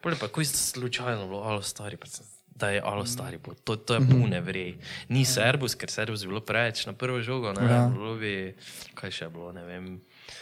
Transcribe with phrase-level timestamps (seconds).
[0.00, 3.54] Pole pa, ko je slučajno bilo alo stari, sem- da je alo stari, bo.
[3.54, 4.78] to, to je pune vrej.
[5.08, 7.86] Ni Serbus, ker Serbus je bilo preveč na prvo žogo, ne, Ja.
[7.88, 8.54] bilo bi,
[8.94, 10.00] kaj še je bilo, ne vem.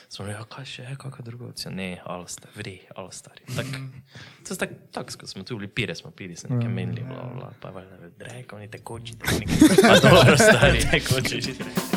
[0.09, 1.71] Smo rekli, ja, kaj še je, kakšna druga opcija?
[1.71, 3.45] Ne, alo stari, vrej, alo stari.
[3.47, 3.67] Tak,
[4.43, 7.21] to je tako, tak, ko smo tu bili, pire smo pili, se nekaj menili, bla,
[7.23, 9.47] bla, bla, pa valjda, dreko, ni tekoči, tekoči.
[9.83, 11.96] Pa dobro, stari, tekoči.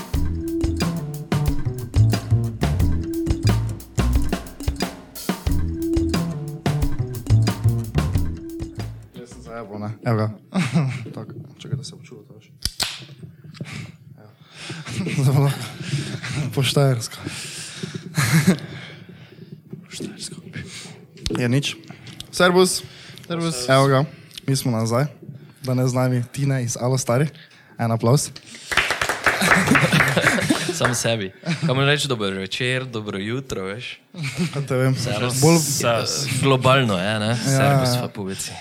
[10.06, 10.30] Evo ga.
[11.16, 12.52] Tako, čakaj, da se bo čulo to še.
[14.18, 14.32] Evo.
[15.24, 15.64] Zdaj bo lahko.
[16.56, 17.18] Po štajersko.
[19.90, 20.36] Štajersko.
[21.40, 21.76] Je nič.
[22.32, 22.82] Servus.
[23.28, 23.70] Servus.
[23.70, 24.06] Evo ga,
[24.48, 25.06] mi smo nazaj.
[25.64, 27.28] Danes z nami Tina iz Alo Stari.
[27.80, 28.32] En aplaus.
[30.80, 31.32] Sam sebi.
[31.66, 34.00] Kam reči dobro večer, dobro jutro, veš?
[34.56, 34.96] A te vem.
[34.96, 35.42] Servus.
[35.42, 35.60] Bolj.
[36.42, 37.36] Globalno je, ne?
[37.36, 38.02] Servus ja.
[38.02, 38.52] pa poveci.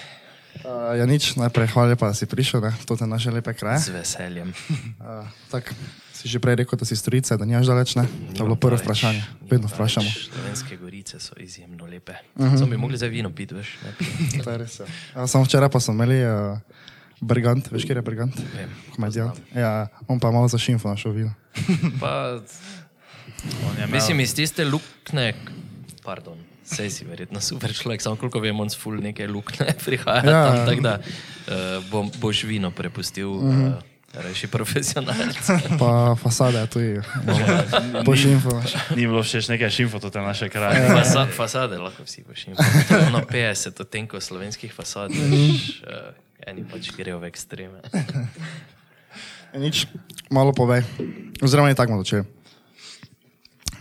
[0.68, 2.72] Uh, je nič, najprej hvala lepa, da si prišel, ne?
[2.84, 3.88] To je naše lepe kraje.
[3.88, 4.52] Z veseljem.
[5.00, 5.72] Uh, tak,
[6.12, 8.04] si že prej rekel, da si storica, da nimaš daleč, ne?
[8.34, 9.22] To je bilo prvo vprašanje.
[9.46, 10.10] Vedno vprašamo.
[10.10, 12.18] Slovenske gorice so izjemno lepe.
[12.36, 12.58] Uh -huh.
[12.58, 13.78] Samo bi mogli zdaj vino piti, veš?
[14.44, 14.80] To je res.
[14.80, 14.86] Ja.
[15.16, 16.58] Ja, samo včeraj pa smo imeli uh,
[17.20, 18.34] Bergant, veš, kje je Bergant?
[18.54, 19.30] Vem, Komedijan.
[19.54, 21.34] Ja, on pa malo za šimfo našel vino.
[22.00, 22.40] Pa,
[23.86, 25.34] mislim, iz tiste lukne,
[26.04, 26.38] pardon,
[26.68, 30.30] sej si verjetno super človek, samo koliko vem, on s ful neke lukne prihaja Ja.
[30.30, 30.44] ja.
[30.44, 33.72] tam, tako da uh, bom, boš vino prepustil uh -huh.
[33.72, 33.82] uh,
[34.14, 35.52] reši profesionalce.
[35.78, 37.02] Pa fasade, tu je.
[38.04, 38.50] Po šimfo.
[38.50, 38.74] naš.
[38.96, 40.88] Ni bilo všeč nekaj šimfo, to je naše kraje.
[40.88, 42.56] Fasa, fasade lahko vsi boš imel.
[43.12, 46.16] No, 50 odtenkov slovenskih fasad, veš, uh,
[46.46, 47.80] eni pač grejo v ekstreme.
[49.52, 49.86] E, Nič,
[50.30, 50.84] malo povej.
[51.42, 52.24] Oziroma, ne tako malo začel.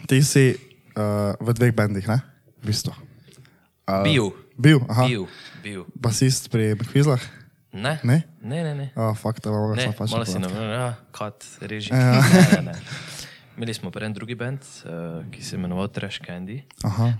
[0.07, 2.36] Ti si uh, v dveh bendih, ne?
[2.61, 2.93] V bistvu.
[3.87, 5.05] Uh, Bil, Bil, aha.
[5.05, 5.27] bil,
[5.61, 5.85] bil.
[5.93, 7.21] Basist pri McQuizlah.
[7.77, 7.99] Ne?
[8.01, 8.25] Ne?
[8.41, 8.87] Ne, ne, ne.
[8.97, 11.93] Oh, fakt, da Ne, sem pač malo si nam, ja, kat, reži.
[11.93, 12.17] Ja.
[12.17, 12.75] Ne, ne, ne.
[13.57, 16.63] Imeli smo prej en drugi band, uh, ki se je imenoval Trash Candy.
[16.85, 17.13] Aha.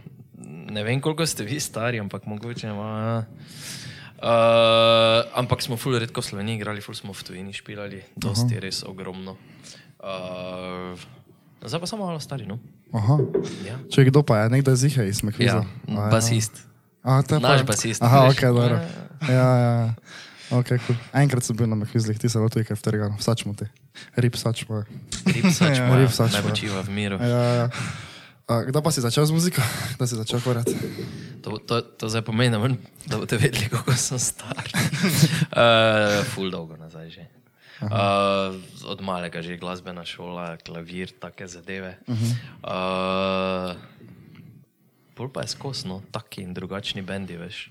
[0.74, 3.26] Ne vem, koliko ste vi stari, ampak mogoče malo.
[4.18, 8.82] Uh, ampak smo ful redko v Sloveniji igrali, ful smo v tujini špilali, dosti res
[8.82, 9.38] ogromno.
[10.02, 10.98] Uh,
[11.62, 12.58] zdaj pa samo malo stari, no.
[12.94, 13.16] Aha.
[13.64, 15.64] Ja, Če kdo pa je, nekdaj zihe iz ja McQuizla.
[16.10, 16.56] basist.
[17.04, 18.80] A, to je Naš pa- basist, Aha, ok, dobro.
[19.24, 19.48] Ja, ja.
[19.60, 19.94] ja.
[20.50, 20.96] Ok, cool.
[21.12, 23.16] Enkrat sem bil na McQuizlih, ti se lotuj, kaj v Terganu.
[23.20, 23.68] Vsač mu te.
[24.16, 24.36] Rip
[25.76, 26.44] Ja, ja, Ripsač, ne ja.
[26.44, 27.20] počiva v miru.
[27.20, 27.28] Ja,
[27.64, 27.68] ja.
[28.48, 29.60] A, kdaj pa si začel z muziko?
[30.00, 30.72] Kdaj si začel korati?
[31.44, 32.64] To, to, to zdaj pomeni, da
[33.06, 34.64] da boste vedeli, kako sem star.
[35.52, 37.24] uh, ful dolgo nazaj že.
[37.78, 38.58] Uh,
[38.90, 41.98] od malega že glasbena šola, klavir, take zadeve.
[42.66, 43.78] Uh,
[45.14, 47.70] Pol pa je skosno, taki in drugačni bendi, veš.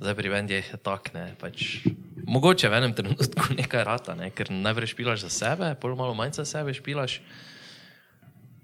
[0.00, 1.84] Zdaj pri bendih je tak, ne, pač.
[2.24, 6.40] Mogoče v enem trenutku nekaj rata, ne, ker najprej špilaš za sebe, pol malo manj
[6.40, 7.20] za sebe špilaš.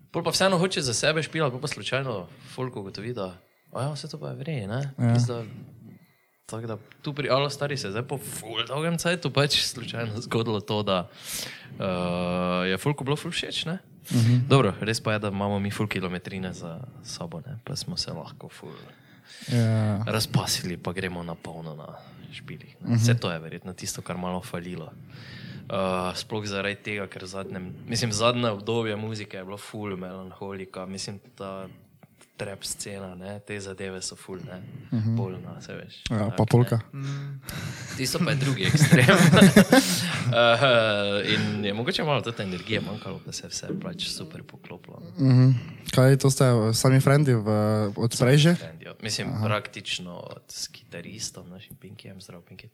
[0.09, 3.37] Pol pa vseeno hoče za sebe špilati, pa, pa slučajno folk ugotovi, da
[3.77, 4.97] "A ja, vse to pa je vrej, ne?
[4.97, 5.13] Ja.
[6.47, 10.21] Tako da tu pri Alo Stari se je zdaj po ful dolgem cajtu pač slučajno
[10.21, 13.79] zgodilo to, da uh, je folku bilo ful všeč, ne?
[14.11, 14.41] Uh -huh.
[14.49, 17.59] Dobro, res pa je, da imamo mi ful kilometrine za sabo, ne?
[17.65, 18.71] Pa smo se lahko ful
[19.49, 20.05] Ja.
[20.07, 21.87] razpasili, pa gremo na polno na
[22.33, 22.77] špilih.
[22.81, 22.97] Uh -huh.
[22.97, 24.93] Vse to je verjetno tisto, kar malo falilo.
[25.71, 31.21] Uh, sploh zaradi tega, ker zadnjem, mislim, zadnje obdobje muzike je bilo full melanholika, mislim,
[31.35, 31.69] ta
[32.37, 35.17] trap scena, ne, te zadeve so full, ne, uh -huh.
[35.17, 36.03] bolna, se veš.
[36.11, 36.81] ja, Tak, pa polka.
[37.97, 39.07] Tisto pa je drugi ekstrem.
[39.17, 39.23] uh,
[41.35, 45.03] in je mogoče malo te energije manjkalo, da se je vse pač super poklopilo.
[45.19, 45.51] Mhm.
[45.95, 47.49] Kaj to ste eh, sami frendi v,
[47.97, 48.57] od prej že?
[48.61, 48.95] Bendijo.
[49.03, 49.47] Mislim, Aha.
[49.47, 52.69] praktično od kitaristom, našim Pinkijem, zdrav Pinki.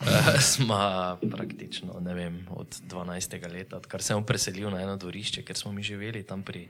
[0.00, 3.52] Uh, smo praktično, ne vem, od 12.
[3.52, 6.68] leta, odkar sem se preselil na eno dvorišče, ker smo mi živeli tam pri.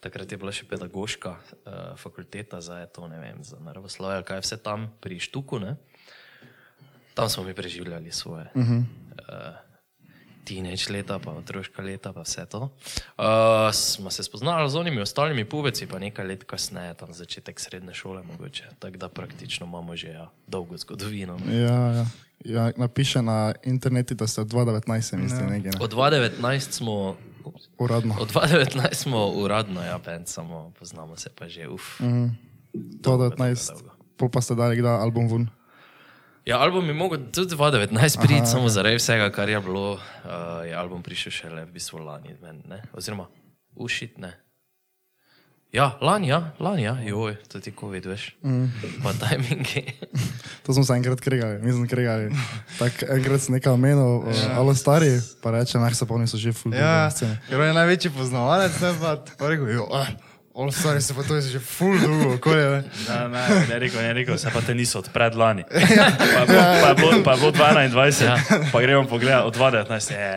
[0.00, 4.46] Takrat je bila še pedagoška uh, fakulteta za to, ne vem, za naravoslovje, kaj je
[4.46, 5.60] vse tam pri Štuku.
[5.60, 5.76] Ne?
[7.14, 8.80] Tam smo mi preživljali svoje uh -huh.
[8.80, 9.70] uh,
[10.44, 12.60] teenage leta, pa otroška leta, pa vse to.
[12.60, 13.24] Uh,
[13.72, 18.22] smo se spoznali z onimi ostalimi pubeci, pa nekaj let kasneje, tam začetek srednje šole,
[18.22, 18.64] mogoče.
[18.78, 21.38] Tako da praktično imamo že ja, dolgo zgodovino.
[21.38, 21.52] no.
[21.52, 22.06] Ja, ja.
[22.44, 25.70] ja, napiše na internetu, da ste od 2019, mislim, nekaj.
[25.70, 25.78] Ne?
[25.80, 27.16] Od 2019 smo.
[27.78, 28.16] Uradno.
[28.20, 32.00] Od 2019 smo uradno, ja, bend, samo poznamo se pa že, uf.
[32.00, 32.36] Mm.
[32.74, 33.72] 2019,
[34.16, 35.48] pol pa ste dali kdaj album ven.
[36.46, 40.74] Ja, album je mogel tudi 2019 priti, samo zaradi vsega, kar je bilo, uh, je
[40.74, 42.34] album prišel šele v bistvu lani,
[42.68, 42.82] ne?
[42.92, 43.26] oziroma
[43.76, 44.32] ušit, ne.
[45.72, 48.34] Ja, lani, ja, lani, ja, joj, to ti COVID, veš.
[48.42, 48.64] Mm.
[49.02, 49.84] Pa tajmingi.
[50.66, 52.30] To smo se enkrat kregali, mi smo kregali.
[52.78, 54.58] Tako enkrat sem nekaj omenil, ja.
[54.58, 55.08] alo stari,
[55.42, 57.08] pa reče, nah se pomni, so že full Ja,
[57.48, 60.10] ker on je največji poznavalec, ne pa, pa rekel, jo, ah,
[60.54, 62.80] all stari se pa to je že full dolgo, okolje, ne.
[63.08, 65.64] Ne, ne, ne rekel, ne rekel, se pa te niso od predlani.
[65.70, 68.36] Pa je bilo, pa je bilo, pa je bilo 22, Ja.
[68.72, 70.12] pa gremo pogledat od 2019.
[70.12, 70.28] Je,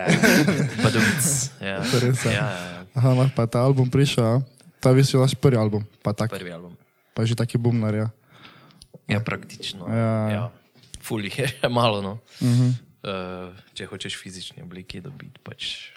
[0.82, 1.50] Pa duc.
[1.62, 2.32] Ja, je res, ja.
[2.32, 4.42] ja, ja, Aha, no, pa je ta album prišel,
[4.84, 6.76] ta je bil vaš prvi album, pa tak, prvi album.
[7.16, 8.10] pa je že taki bumnar, ja.
[9.08, 9.88] Ja, praktično.
[9.88, 10.12] Ja.
[10.30, 10.44] ja.
[11.00, 12.20] Ful jih je še malo, no.
[12.44, 12.68] Uh Mhm.
[12.68, 13.48] -huh.
[13.48, 15.92] uh, če hočeš v fizični obliki dobiti, pač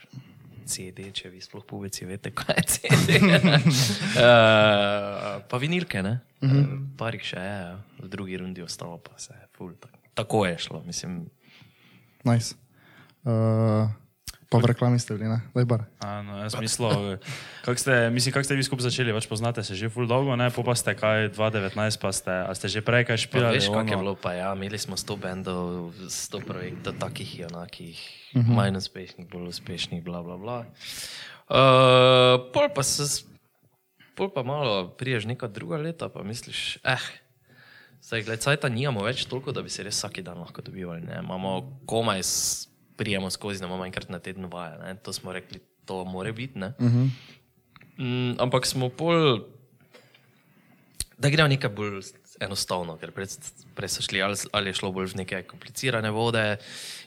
[0.66, 3.10] CD, če vi sploh poveci, veste, kaj je CD.
[3.22, 3.30] uh,
[5.50, 6.20] pa vinilke, ne?
[6.42, 6.62] Uh -huh.
[6.62, 9.74] uh, parih še je, v drugi rundi ostalo pa se je ful.
[9.80, 9.90] Tak.
[10.14, 11.30] Tako je šlo, mislim.
[12.24, 12.54] Nice.
[13.24, 13.90] Uh,
[14.46, 15.42] pa v reklami ste bili, ne?
[15.50, 15.82] Daj bar.
[15.98, 17.18] A, no, jaz mislil,
[17.66, 20.48] kako ste, mislim, kak ste vi skupaj začeli, več poznate se že full dolgo, ne,
[20.54, 23.58] po pa ste kaj 2019, pa ste, a ste že prej kaj Pa špilali?
[23.58, 24.02] veš, kako je ono?
[24.06, 27.98] bilo, pa ja, imeli smo 100 bendov, 100 projektov, takih in onakih,
[28.38, 28.54] uh -huh.
[28.54, 30.58] manj uspešnih, bolj uspešnih, bla bla bla.
[31.46, 33.26] Uh, pol pa se,
[34.14, 37.02] pol pa malo priješ neka druga leta, pa misliš, eh,
[38.02, 41.18] zdaj gled, cajta nimamo več toliko, da bi se res vsak dan lahko dobivali, ne,
[41.18, 42.22] imamo komaj,
[42.96, 46.58] prijemo skozi, da imamo enkrat na teden vaje, ne, to smo rekli, to more biti,
[46.58, 46.72] ne.
[46.78, 47.10] Uh -huh.
[47.96, 49.40] mm, ampak smo pol
[51.18, 52.02] da gre nekaj bolj
[52.40, 53.38] enostavno, ker prej,
[53.76, 56.44] prej so šli ali, ali je šlo bolj v neke komplicirane vode,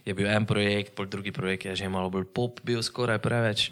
[0.06, 3.70] je bil en projekt, pol drugi projekt je že malo bolj pop, bil skoraj preveč.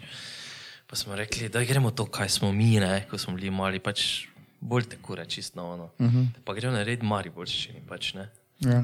[0.88, 4.28] Pa smo rekli, da gremo to, kaj smo mi, ne, ko smo bili mali, pač
[4.60, 5.90] bolj tekure, čisto ono.
[5.98, 6.26] Uh -huh.
[6.44, 8.30] Pa gremo narediti mari boljščini, pač ne.
[8.58, 8.82] Ja.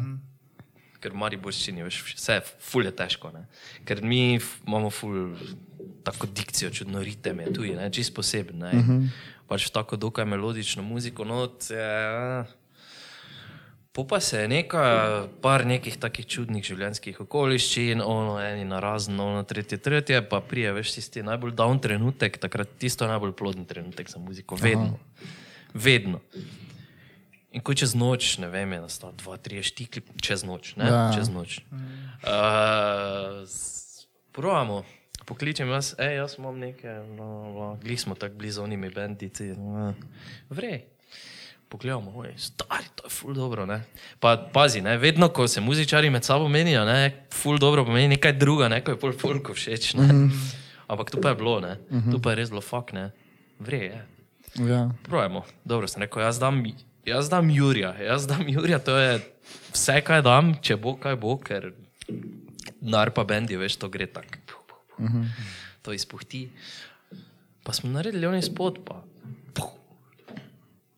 [1.04, 3.28] Ker Mariborščini veš, vse je ful je težko.
[3.34, 3.44] Ne?
[3.84, 5.34] Ker mi imamo ful
[6.04, 7.90] tako dikcijo, čudno ritem je tuji, ne?
[7.92, 8.62] čist poseben.
[8.64, 9.08] Uh -huh.
[9.48, 12.44] Pač tako dokaj melodično muziko not je.
[13.94, 19.20] Po pa se je nekaj, par nekih takih čudnih življenjskih okoliščin, ono eni na razen,
[19.20, 24.10] ono tretje, tretje, pa prije veš tisti najbolj down trenutek, takrat tisto najbolj ploden trenutek
[24.10, 24.98] za muziko, vedno.
[24.98, 25.30] Aha.
[25.74, 26.20] Vedno.
[27.54, 31.02] In ko čez noč, ne vem, je nastal dva, tri štikli, čez noč, ne, Ja.
[31.14, 31.62] čez noč.
[32.26, 33.46] Uh,
[34.34, 34.82] Probamo,
[35.26, 39.94] pokličem jaz, hej, jaz imam nekaj, no, glih smo tako blizu onimi bendici, no,
[40.50, 40.82] vrej.
[41.70, 43.66] Pogledamo, oj, stari, to je ful dobro.
[43.66, 43.80] Ne?
[44.20, 44.98] Pa pazi, ne?
[44.98, 47.26] vedno ko se muzičari med sabo menijo, ne?
[47.32, 49.94] ful dobro pomeni nekaj druga, nekaj je pol folko všeč.
[49.94, 50.28] Ne?
[50.90, 51.78] Ampak tu pa je bilo, ne?
[52.10, 53.10] tu pa je res bilo fuk, ne,
[53.58, 54.02] vrej je.
[54.66, 54.90] Ja.
[55.06, 55.42] Probajmo.
[55.64, 56.58] Dobro sem rekel, jaz dam,
[57.06, 59.18] jaz dam Jurija, jaz dam Jurija, to je
[59.72, 61.72] vse, kaj dam, če bo, kaj bo, ker
[62.80, 64.64] narpa bendi, veš, to gre tako.
[64.98, 65.28] Uh -huh.
[65.82, 66.48] To izpuhti.
[67.62, 69.02] Pa smo naredili oni spod, pa.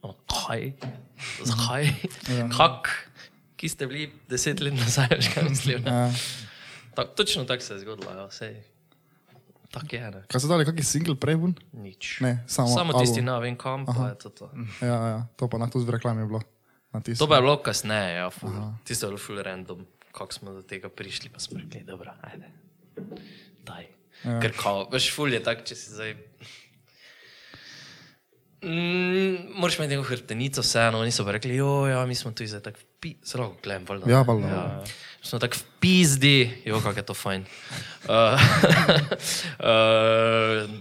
[0.02, 0.72] O, Kaj?
[1.44, 1.84] Zakaj?
[2.38, 2.48] Ja.
[2.56, 3.10] Kak?
[3.56, 5.86] Ki ste bili deset let nazaj, veš kaj mislim.
[5.86, 6.12] Ja.
[6.94, 8.62] Tak, točno tako se je zgodilo, ja, sej.
[9.70, 10.20] Tako je, ne.
[10.30, 11.54] Kaj so dali, kakšen single prej ven?
[11.72, 12.20] Nič.
[12.24, 13.26] Ne, samo samo tisti album.
[13.26, 14.50] na vem kam, pa je to to.
[14.82, 16.42] Ja, ja, to pa na to z reklami je bilo.
[17.18, 18.52] To pa je bilo kasneje, ja, ful.
[18.84, 22.48] Tisto je bilo ful random, kako smo do tega prišli, pa smo rekli, dobro, ajde.
[23.66, 23.84] Daj.
[24.24, 24.40] Ja.
[24.40, 26.16] Ker kao, veš, ful je tak, če si zdaj...
[28.66, 32.46] Mm, moraš imeti neko hrbtenico, vseeno, oni so pa rekli, jo, ja, mi smo tu
[32.46, 33.14] zdaj tako pi...
[33.24, 34.10] Zelo gledam, valjda.
[34.10, 34.48] Ja, valjda.
[34.48, 34.84] Ja.
[35.22, 37.42] Smo tako pizdi, jo, kako je to fajn.
[37.42, 37.48] Uh,
[38.18, 38.18] uh,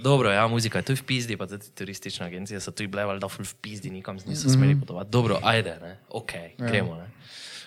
[0.02, 3.30] dobro, ja, muzika je tu v pizdi, pa tudi turistične agencije so tu bile, valjda,
[3.30, 5.12] ful v pizdi, nikam niso smeli potovati.
[5.12, 7.10] Dobro, ajde, ne, ok, gremo, ne.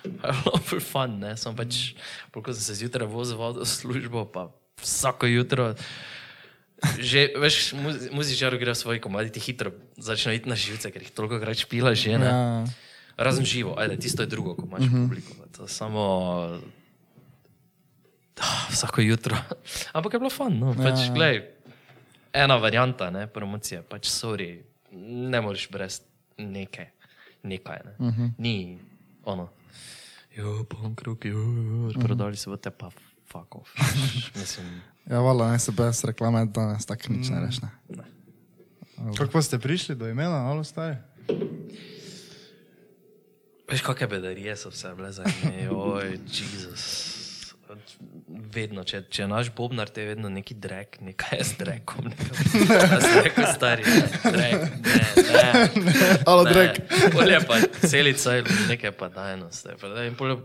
[0.05, 1.95] Je bilo ful fun, ne, sem pač,
[2.35, 4.51] ko sem se zjutraj vozil v službo, pa
[4.83, 5.75] vsako jutro.
[6.79, 11.03] Že, veš, muz- muzičar gre v svoj komadi, ti hitro začne iti na živce, ker
[11.03, 12.31] jih toliko krat špila že, ne.
[12.31, 12.65] Ja.
[13.19, 15.03] Razen živo, ajde, tisto je drugo, ko imaš uh -huh.
[15.03, 15.31] publiko.
[15.59, 16.03] To je samo
[18.39, 19.35] ah, vsako jutro.
[19.97, 21.15] Ampak je bilo fun, no, pač, Ja.
[21.15, 21.37] glej,
[22.33, 24.63] ena varianta, ne, promocija, pač sorry,
[25.31, 26.03] ne moreš brez
[26.39, 26.87] nekaj,
[27.43, 27.93] nekaj, ne.
[27.99, 28.31] Uh -huh.
[28.39, 28.79] Ni
[29.25, 29.51] ono,
[30.37, 32.91] jo, punk rock, jo, jo, prodali se v te pa.
[34.41, 37.61] Mislim, Ja, vala, ne se brez reklame danes tako nič ne reš.
[37.65, 37.71] Ne.
[39.17, 40.97] Kako ste prišli do imena, alo stari?
[43.71, 47.15] Veš, kakšne bedarije so vse bile za njih, oj, Jezus.
[48.29, 52.13] Vedno, če, če je naš bobnar, te je vedno neki drek, nekaj je z drekom.
[52.69, 53.85] Jaz sem rekel, stari,
[54.25, 55.97] drek, ne, ne.
[56.25, 56.53] Alo, ne.
[56.53, 56.81] drek.
[57.13, 58.39] Polje pa celica,
[58.69, 59.69] nekaj pa dajnost.
[59.81, 60.41] Pa, daj, polje,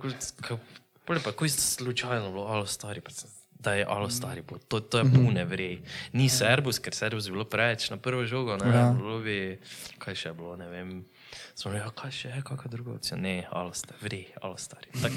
[1.24, 3.32] pa, je slučajno bilo, alo, stari, pa sem
[3.64, 4.58] da je alo stari bo.
[4.60, 5.80] To, to je pune vrej.
[6.12, 8.92] Ni Serbus, ker Serbus bi bilo preveč na prvo žogo, ne, Ja.
[8.92, 9.58] bilo bi,
[9.98, 10.92] kaj še je bilo, ne vem.
[11.56, 13.18] Smo rekli, kaj še je, kakšna druga opcija.
[13.18, 14.92] Ne, alo stari, vrej, alo stari.
[14.94, 15.16] Tak,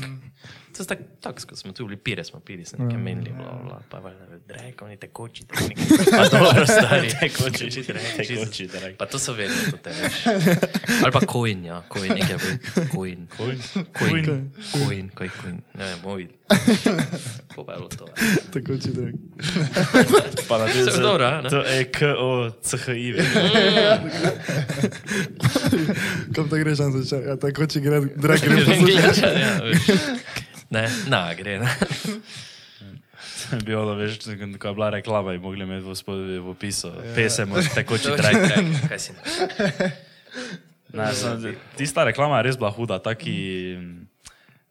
[0.76, 3.58] to je tako, tak, ko smo tu bili, pire smo pili, se nekaj menili, bla,
[3.64, 5.78] bla, pa valjda, drek, oni tekoči, drek.
[6.16, 7.10] Pa dobro, stari.
[7.20, 8.96] Tekoči, drek, tekoči, drek.
[8.96, 10.26] Pa to so vedno, to te veš.
[11.02, 12.50] Ali pa coin, ja, coin, nekaj bi.
[12.92, 13.26] Coin.
[13.36, 16.36] Coin, coin, kaj coin, ne vem, videli.
[17.54, 18.06] Ko pa je bilo to.
[18.54, 19.14] Tako če drek.
[20.48, 21.50] Pa na Vse dobro, a, ne?
[21.50, 23.14] To je K-O-C-H-I.
[26.34, 27.02] Kam to greš, Anzo?
[27.16, 28.62] Ja, tako če gre, drek gre.
[28.76, 29.82] Angličan, ja, veš.
[30.70, 31.70] Ne, na, gre, ne.
[33.52, 34.18] Bi bilo, veš,
[34.58, 36.90] ko je bila reklama, bi mogli imeti v spodnjem v opisu.
[37.14, 38.36] Pesem, tekoči To je trek.
[38.50, 39.22] trek, kaj si ne.
[40.96, 43.36] Ne, sem, tista reklama je res bila huda, taki,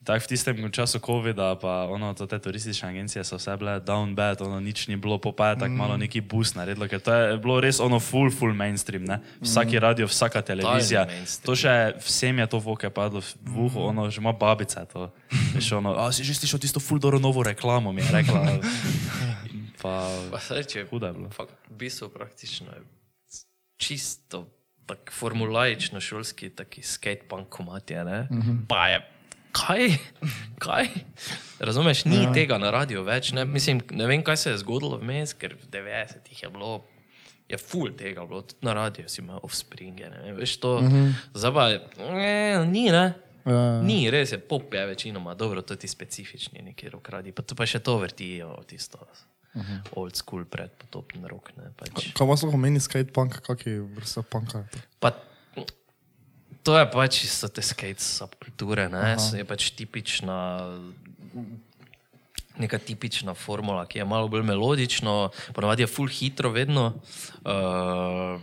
[0.06, 4.14] tak v tistem času COVID-a, pa ono, to te turistične agencije so vse bile down
[4.14, 7.38] bad, ono nič ni bilo, pa je tako malo neki boost naredilo, ker to je
[7.42, 9.18] bilo res ono full, full mainstream, ne?
[9.42, 11.10] Vsaki radio, vsaka televizija.
[11.10, 11.46] mainstream.
[11.50, 11.74] To še
[12.06, 15.10] vsem je to voke padlo v uho, ono, že ima babica to.
[15.58, 18.40] Veš, ono, a si že slišal tisto full dobro novo reklamo, mi je rekla.
[19.86, 21.30] Pa, Pa saj, če huda je bilo.
[21.30, 22.82] Fakt, v bistvu praktično je
[23.78, 24.50] čisto
[24.86, 28.28] tak formulaično šolski, taki skatepunk komat je, ne?
[28.32, 28.58] Mm -hmm.
[28.68, 29.02] Pa je,
[29.56, 29.98] kaj,
[30.60, 30.90] kaj?
[31.60, 32.34] Razumeš, ni ja.
[32.34, 33.46] tega na radiju več, ne?
[33.48, 36.72] Mislim, ne vem, kaj se je zgodilo vmes, ker v 90-ih je bilo,
[37.50, 40.90] je full tega bilo, tudi na radiju si imel offspring, ne vem, veš to, mm
[40.90, 41.70] -hmm.
[41.72, 41.80] je,
[42.12, 43.14] ne, ni, ne?
[43.46, 43.82] Ja.
[43.82, 47.56] Ni, res je, pop je večinoma, dobro, to ti specifični neki rok radi, pa to
[47.56, 48.98] pa še to vrtijo, tisto
[49.56, 49.80] uh -huh.
[49.92, 52.14] old school predpotopni rok, ne, pač.
[52.14, 54.64] Kaj vas lahko meni skatepunk, kak je vrsta punka?
[55.00, 55.12] Pa,
[56.65, 60.38] to je pač čisto te skate subkulture, ne, je pač tipična,
[62.57, 66.88] neka tipična formula, ki je malo bolj melodična, ponavadi je full hitro vedno.
[67.45, 68.41] Uh,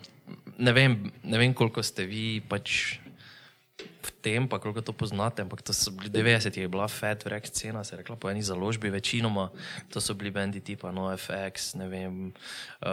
[0.58, 3.01] ne, vem, ne vem, koliko ste vi pač
[4.02, 7.46] v tem, pa koliko to poznate, ampak to so bili 90, je bila Fat Wreck
[7.46, 9.50] scena, se je rekla po eni založbi, večinoma
[9.90, 12.32] to so bili bendi tipa NoFX, ne vem,
[12.82, 12.90] uh,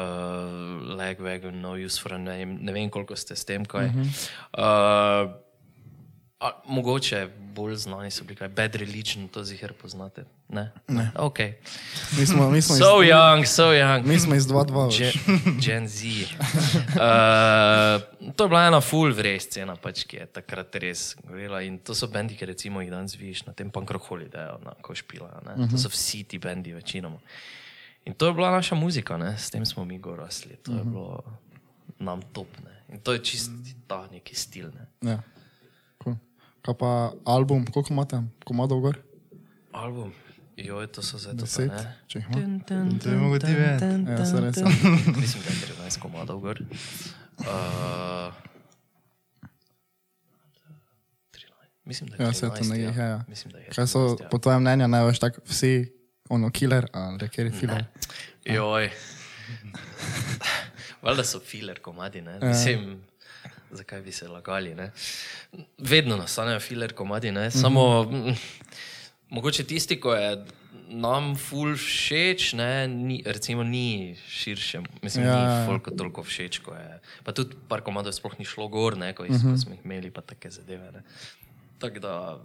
[0.98, 3.86] Legwagon, No Use for a Name, ne vem koliko ste s tem, kaj.
[3.86, 4.06] Uh -huh.
[4.58, 5.49] uh,
[6.40, 10.24] A, mogoče bolj znani so bili, kaj Bad Religion, to zihar poznate.
[10.50, 10.72] Ne?
[10.88, 11.12] ne.
[11.16, 11.40] Ok.
[12.18, 14.06] Mi smo, mi smo, So iz, young, so young.
[14.06, 14.98] mi smo iz 2-2.
[14.98, 15.12] Gen,
[15.60, 16.06] Gen Z.
[16.08, 16.22] Uh,
[18.36, 21.60] to je bila ena full vrej scena, pač, ki je takrat res gorela.
[21.62, 24.74] In to so bendi, ki recimo jih danes vidiš na tem pankrokoli, da je na
[24.82, 25.28] košpila.
[25.44, 25.72] Uh -huh.
[25.72, 27.20] To so vsi ti bendi večinoma.
[28.06, 29.38] In to je bila naša muzika, ne?
[29.38, 30.56] s tem smo mi gorasli.
[30.56, 31.24] To je bilo
[32.00, 32.48] nam top.
[32.64, 32.96] Ne?
[32.96, 33.52] In to je čist
[33.88, 34.72] ta neki stil.
[34.72, 35.12] Ne?
[35.12, 35.22] Ja.
[36.04, 36.16] Cool.
[36.62, 38.98] Kaj pa album, koliko imate, komadov gor?
[39.72, 40.12] Album.
[40.60, 41.96] Joj, to so zdaj to pa, Deset, ne.
[42.08, 42.60] če jih ima.
[43.00, 44.12] To je mogoče vedeti.
[44.12, 44.58] Ja, se res.
[45.22, 46.60] Mislim, da je 13 komadov gor.
[47.40, 48.34] Uh,
[51.32, 51.48] 13.
[51.84, 53.24] Mislim, da je Ja, se to 13, nekaj, ja, ja.
[53.28, 54.30] Mislim, da je Kaj so 13, ja.
[54.30, 55.94] po tvojem mnenju največ tak vsi,
[56.30, 57.86] ono, killer ali rekeri filler?
[58.46, 58.90] Joj.
[61.04, 62.40] Valjda so filer komadi, ne?
[62.44, 63.00] Mislim,
[63.72, 64.92] zakaj bi se lagali, ne?
[65.78, 67.52] Vedno nastanejo filer komadi, ne?
[67.52, 68.36] Samo, mm,
[69.30, 70.46] mogoče tisti, ko je
[70.90, 75.60] nam ful všeč, ne, ni, recimo ni širše, mislim, Ja, ja, ja, ja.
[75.60, 79.14] ni folko toliko všeč, ko je, pa tudi par komadov sploh ni šlo gor, ne,
[79.14, 79.54] ko, jih, uh -huh.
[79.54, 81.04] ko smo jih imeli, pa take zadeve, ne.
[81.80, 82.40] Tako da,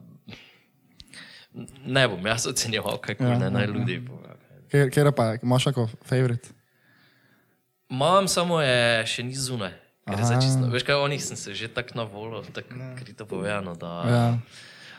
[1.87, 4.91] ne bom jaz ocenjeval, kaj kul, ne, naj ljudi povejo.
[4.91, 6.49] Kjer, pa imaš ako favorite?
[7.89, 9.84] Imam, samo je še ni zunaj.
[10.07, 13.75] Je zdaj čisto- Veš kaj, o njih sem se že tako navolil, tako krito povedano,
[13.75, 14.27] da Ja.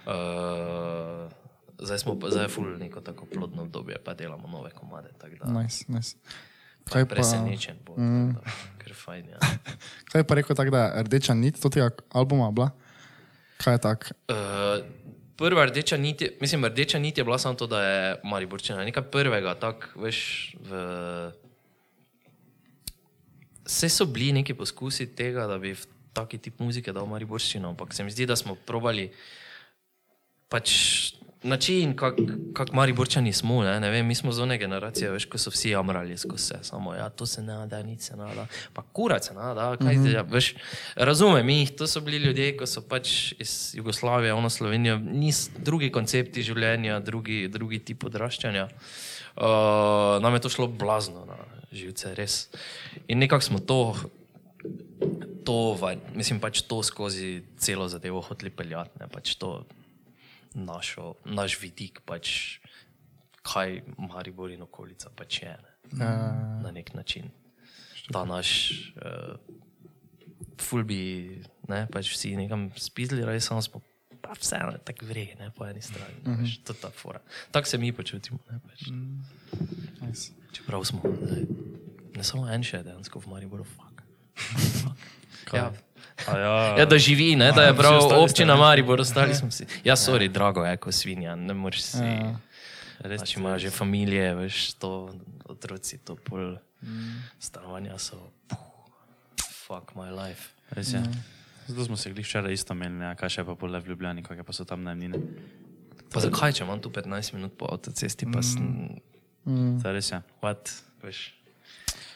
[0.06, 1.30] uh,
[1.78, 5.36] zdaj smo pa, zdaj je ful neko tako plodno obdobje, pa delamo nove komade, tako
[5.38, 6.16] da Nice, nice.
[6.84, 8.34] pa Kaj pa, presenečen bo, mm.
[8.34, 9.40] tako da, ker je fajn, ja.
[10.12, 12.70] kaj pa rekel tako, da je rdeča nit tega albuma bila?
[13.58, 14.12] Kaj je tak?
[14.28, 14.36] Uh,
[15.36, 19.04] prva rdeča nit, je, mislim, rdeča nit je bila samo to, da je Mariborčina, nekaj
[19.04, 20.20] prvega, tako, veš,
[20.60, 20.70] v...
[23.66, 27.94] Vse so bili neki poskusi tega, da bi v taki tip muzike dal Mariborščino, ampak
[27.94, 29.10] se mi zdi, da smo probali
[30.50, 30.72] pač
[31.46, 33.80] način, kako kak Mariborčani smo, ne?
[33.80, 36.94] ne vem, mi smo z one generacije, veš, ko so vsi jamrali skozi vse, samo
[36.96, 40.02] ja, to se ne da, nič se ne da, pa kurac se ne da, kaj
[40.04, 40.54] ti, ja, veš,
[40.96, 45.92] razumem jih, to so bili ljudje, ko so pač iz Jugoslavije, ono Slovenijo, nis, drugi
[45.92, 48.70] koncepti življenja, drugi, drugi tip odraščanja.
[49.36, 51.36] Uh, nam je to šlo blazno na
[51.76, 52.50] živce, res.
[53.08, 53.80] In nekako smo to,
[55.46, 55.78] to,
[56.16, 59.66] mislim pač to skozi celo zadevo hoteli peljati, ne pač to
[60.56, 62.60] našo, naš vidik, pač,
[63.46, 65.56] kaj Maribor in okolica pač je.
[65.94, 66.06] Ne?
[66.06, 66.14] Ja,
[66.64, 67.30] Na nek način.
[68.10, 68.50] Ta naš,
[69.02, 69.36] uh,
[70.62, 73.82] ful bi, ne, pač vsi nekam spizli, res samo smo,
[74.22, 76.18] pa vseeno tako vre, ne, po eni strani.
[76.24, 76.64] Mm -hmm.
[76.66, 77.22] To je ta fora.
[77.52, 78.88] Tako se mi počutimo, ne, pač.
[80.02, 80.45] nice.
[80.56, 81.44] Čeprav smo, zdaj,
[82.16, 84.06] ne samo en še dejansko v Mariboru, fuck.
[84.82, 85.52] fuck.
[85.52, 85.72] Ja.
[86.28, 89.68] A ja, Ja, da živi, ne, da je prav občina Maribor, ostali smo si.
[89.84, 92.04] Ja, sorry, drago je, ko svinja, ne moreš si.
[92.04, 92.40] Ja.
[93.04, 95.12] res Pač imajo že familije, veš, to
[95.52, 96.56] otroci, to pol
[97.40, 98.32] stanovanja so.
[98.48, 98.64] Puh,
[99.68, 100.56] fuck my life.
[100.72, 101.04] Res je.
[101.68, 104.46] Zato smo se glih včeraj isto menili, a kaj še pa pole v Ljubljani, kakšne
[104.46, 105.20] pa so tam najmnine.
[106.14, 109.02] Pa zakaj, če imam tu 15 minut po avtocesti, pa sem.
[109.46, 110.22] To je res je.
[110.42, 110.72] What?
[111.04, 111.34] Veš.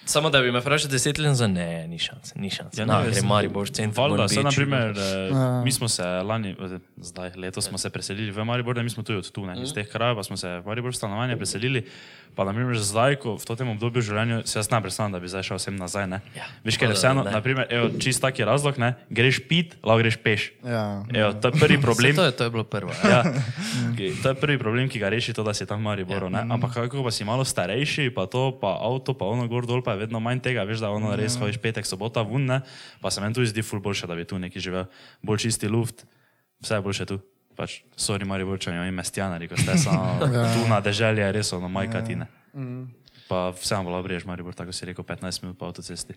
[0.10, 2.74] Samo da bi me vprašal deset let za ne, ni šans, ni šans.
[2.74, 3.94] Ja, ne, na, gre sem- Maribor, center.
[3.96, 4.44] Valjda, Moram se biti.
[4.44, 8.84] naprimer, eh, mi smo se lani, eh, zdaj letos smo se preselili v Maribor, ne,
[8.84, 11.38] mi smo tudi od tu, ne, iz teh krajev pa smo se v Maribor stanovanje
[11.38, 11.86] preselili.
[12.36, 15.44] Pa naprimer zdaj, ko v tem obdobju življenja, se jaz ne predstavljam, da bi zdaj
[15.44, 16.20] šel vsem nazaj, ne.
[16.32, 16.46] Ja.
[16.64, 17.32] Veš, ker je vseeno, ne.
[17.32, 20.42] naprimer, evo, čist tak je razlog, ne, greš pit, lahko greš peš.
[20.64, 21.04] Ja.
[21.12, 22.16] Evo, to je prvi problem.
[22.16, 22.94] To je, to je bilo prvo.
[23.04, 23.10] Ja.
[23.12, 23.24] Ja,
[23.90, 24.14] okay.
[24.24, 26.30] To je prvi problem, ki ga reši to, da si tam v Mariboru.
[26.30, 26.46] Ja.
[26.48, 29.94] Ampak kako pa si malo starejši, pa to, pa avto, pa ono gor dol, pa
[29.94, 32.62] je vedno manj tega, veš, da ono res hojiš petek, sobota ven, ne?
[33.02, 34.88] pa se meni tu zdi ful boljše, da bi tu neki živel,
[35.26, 36.06] bolj čisti luft,
[36.64, 37.20] vse je boljše tu.
[37.60, 42.30] Pač, sorry, Mariborčani, oni mestjanari, ko ste samo tu na deželje, je res ono majkatine.
[43.28, 46.16] Pa vseeno bo dobro, Maribor, tako si rekel, 15 minut po avtocesti.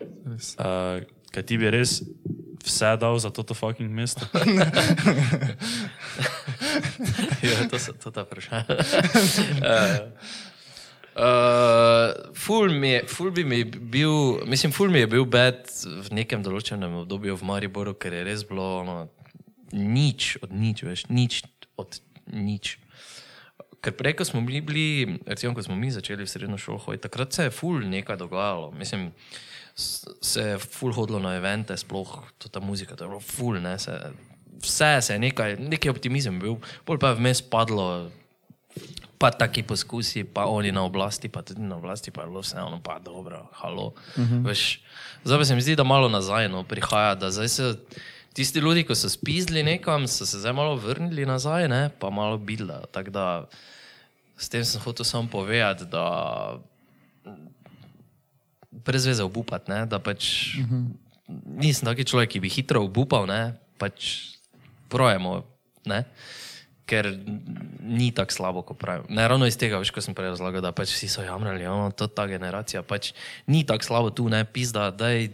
[0.00, 1.02] Uh,
[1.34, 2.00] kaj ti bi res
[2.64, 4.24] vse dal za toto fucking mesto?
[7.42, 8.64] ja, to so to ta vprašanja.
[8.64, 8.76] uh,
[11.20, 15.68] uh, ful, mi je, ful bi mi bil, mislim, ful mi je bil bed
[16.08, 18.96] v nekem določenem obdobju v Mariboru, ker je res bilo ono,
[19.72, 21.42] nič od nič, veš, nič
[21.80, 22.00] od
[22.32, 22.78] nič.
[23.80, 24.86] Ker prej, ko smo bili, bili
[25.24, 28.74] recimo, ko smo mi začeli v srednjo šolo hoditi, takrat se je ful nekaj dogajalo.
[28.76, 29.08] Mislim,
[29.76, 32.18] se je ful hodilo na evente, sploh
[32.50, 33.94] ta muzika, to je bilo ful, ne, se,
[34.60, 38.10] vse se je nekaj, neki optimizem bil, bolj pa je vmes padlo,
[39.20, 42.80] pa taki poskusi, pa oni na oblasti, pa tudi na oblasti, pa je bilo vseeno,
[42.80, 43.92] pa dobro, halo.
[44.16, 44.46] Uh -huh.
[44.48, 44.80] Veš,
[45.24, 47.76] zdaj pa se mi zdi, da malo nazaj no, prihaja, da zdaj se
[48.32, 52.38] tisti ljudje, ki so spizli nekam, so se zdaj malo vrnili nazaj, ne, pa malo
[52.38, 52.86] bilda.
[52.92, 53.48] Tako da
[54.36, 56.56] s tem sem hotel samo povedati, da
[58.70, 60.86] brez veze obupati, ne, da pač uh -huh.
[61.60, 64.26] nisem taki človek, ki bi hitro obupal, ne, pač
[64.88, 65.44] projemo,
[65.84, 66.04] ne.
[66.90, 67.06] Ker
[67.86, 69.06] ni tako slabo, kot pravim.
[69.14, 71.92] Ne, ravno iz tega, veš, ko sem prej razlagal, da pač vsi so jamrali, ono,
[71.94, 73.12] to ta generacija, pač
[73.46, 75.30] ni tako slabo tu, ne, pizda, da je.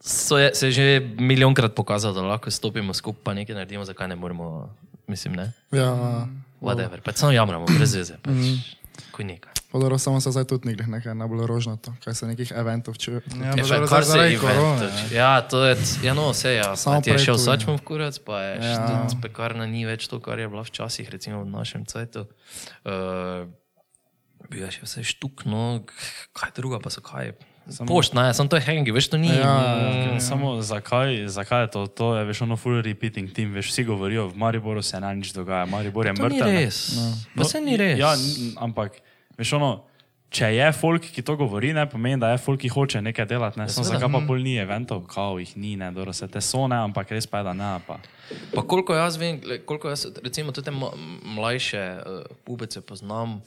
[0.00, 0.84] Je, se je že
[1.20, 4.70] milijonkrat pokazalo, da lahko stopimo skupaj, pa nekaj naredimo, zakaj ne moremo,
[5.06, 5.52] mislim, ne.
[5.76, 5.92] Ja,
[6.60, 8.72] Whatever, pač samo jamramo, brez veze, pač,
[9.12, 9.49] ko nekaj.
[9.70, 13.20] Podoro, samo se zdaj tudi ni glih nekaj najbolj rožnato, kaj se nekih eventov čuje.
[13.32, 15.14] Ja, Ja, pa še kar se zaradi event korone, tiče.
[15.14, 16.76] Ja, to je, ja, no, vse je jasno.
[16.76, 17.44] Samo Ti je šel tu, ja.
[17.46, 18.74] sačmom v kurac, pa je Ja.
[18.74, 19.06] ja.
[19.16, 22.26] pekarna ni več to, kar je bila včasih, recimo v našem cajtu.
[22.82, 23.46] Uh,
[24.48, 25.86] bil je še vse štuk, no,
[26.32, 27.30] kaj druga pa so kaj.
[27.86, 29.30] Poštna je, samo to je hengi, veš, to ni.
[29.30, 29.54] Ja,
[30.08, 31.86] Ja, samo zakaj, zakaj je to?
[31.86, 35.30] To je veš ono full repeating team, veš, vsi govorijo, v Mariboru se ne nič
[35.30, 36.46] dogaja, Maribor je To ni mrtev.
[36.48, 36.58] ne.
[36.58, 36.78] res.
[37.30, 37.94] No, se ni res.
[37.94, 38.10] Ja,
[38.58, 38.98] ampak,
[39.40, 39.70] veš ono,
[40.30, 43.58] če je folk, ki to govori, ne pomeni, da je folk, ki hoče nekaj delati,
[43.58, 43.66] ne.
[43.72, 46.78] Samo zakaj pa pol ni eventov, kao jih ni, ne, dobro se te so, ne,
[46.86, 47.98] ampak res pa je, da ne, pa.
[48.54, 53.40] Pa koliko jaz vem, koliko jaz recimo tudi mlajše uh, pubece poznam,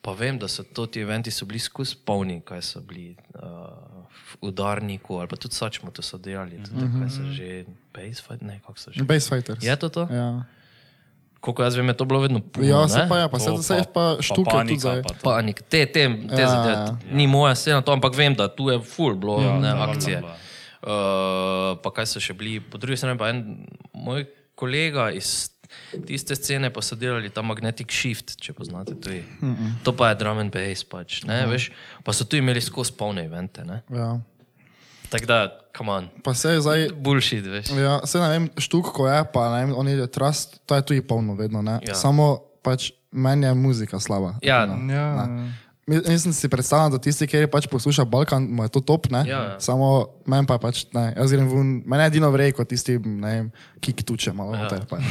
[0.00, 4.00] pa vem, da so to ti eventi so bili skozi polni, kaj so bili uh,
[4.30, 8.40] v udarniku ali pa tudi sačmo to so delali, tudi kaj so že base fight,
[8.40, 9.04] ne, kako so že.
[9.04, 9.60] Base fighters.
[9.64, 10.08] Je to to?
[10.08, 10.30] Ja,
[11.40, 13.56] Koliko jaz vem, je to bilo vedno puno, ja se pa je, pa se To
[13.56, 15.02] zdaj pa štuke tudi zdaj.
[15.02, 15.14] pa.
[15.22, 16.98] Panik, te, te, te Ja, ja, zadeve, ja.
[17.16, 20.20] ni moja scena, to, ampak vem, da tu je full bilo ja, ne, ja, akcije.
[20.20, 20.36] valjda,
[20.80, 24.22] Uh, pa kaj so še bili, po drugi strani pa en moj
[24.56, 25.50] kolega iz
[26.08, 29.10] tiste scene pa so delali ta magnetic shift, če poznate to.
[29.10, 29.74] Mm -mm.
[29.84, 31.50] To pa je drum and bass pač, ne, mm.
[31.50, 31.70] veš,
[32.04, 33.82] pa so tu imeli skozi polne evente, ne.
[33.90, 34.20] Ja.
[35.10, 35.59] Tako da,
[36.22, 37.70] Pa se je zdaj, bullshit, veš.
[37.72, 40.82] ja, se ne vem, štuk, ko je, pa ne vem, oni je trust, to je
[40.82, 41.78] tudi polno vedno, ne.
[41.82, 41.94] Ja.
[41.94, 44.34] Samo pač meni je muzika slaba.
[44.42, 45.52] Ja, Ja, Mi-
[45.90, 49.24] Mislim si predstavljam, da tisti, ki pač posluša Balkan, mu je to top, ne?
[49.26, 49.60] Ja, ja.
[49.60, 49.88] Samo
[50.24, 53.48] meni pa pač, ne, jaz grem ven, meni je edino vrej, kot tisti, ne vem,
[53.80, 54.62] kik tuče malo Ja.
[54.62, 54.86] noter.
[54.86, 55.02] pa-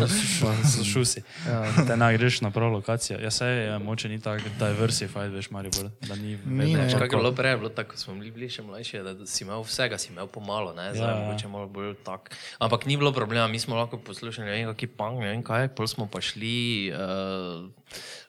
[0.74, 1.20] Zašel si.
[1.44, 1.60] Ja.
[1.84, 3.18] Te ne greš na prav lokacijo.
[3.20, 7.08] Ja, se je, moče ni tako diversified, veš, Maribor, da ni Ni, vedno Kaj je
[7.10, 10.26] bilo prej, bilo tako, ko smo bili še mlajši, da si imel vsega, si imel
[10.26, 11.26] pomalo, ne, zdaj Ja, ja, ja.
[11.26, 12.32] mogoče malo bolj tak.
[12.58, 15.68] Ampak ni bilo problema, mi smo lahko poslušali, ne vem, kaki punk, ne vem kaj,
[15.68, 16.56] pol smo pa šli
[16.88, 17.68] uh,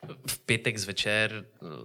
[0.03, 1.45] v petek zvečer.
[1.61, 1.84] Uh,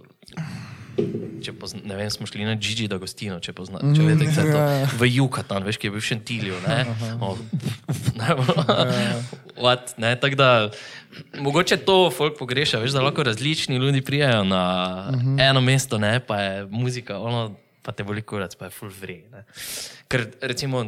[1.41, 4.45] Če pozna, ne vem, smo šli na Gigi da gostino, če poznate, če veste, kaj
[4.45, 4.59] je to.
[4.59, 4.89] ja.
[4.99, 6.77] V Jukatan, veš, ki je bil v Šentilju, ne?
[7.23, 7.31] O,
[8.19, 8.35] ne,
[9.63, 10.49] What, ne, tako da,
[11.41, 14.63] mogoče to folk pogreša, veš, da lahko različni ljudi prijajo na
[15.39, 19.23] eno mesto, ne, pa je muzika, ono, pa te boli kurac, pa je full free.
[19.31, 19.45] Ne.
[20.11, 20.85] Ker recimo,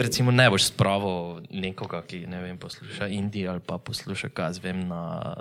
[0.00, 4.58] recimo ne boš spravo nekoga, ki ne vem, posluša Indije ali pa posluša, kaj jaz
[4.62, 5.34] vem, na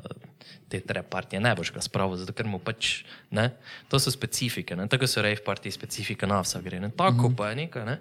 [0.69, 3.49] te tre partije, ne boš ga spravo, zato ker mu pač, ne,
[3.89, 7.31] to so specifike, ne, tako so rave partije, specifika na vsa gre, ne, tako mm
[7.31, 7.37] -hmm.
[7.37, 7.97] pa je nekaj, ne.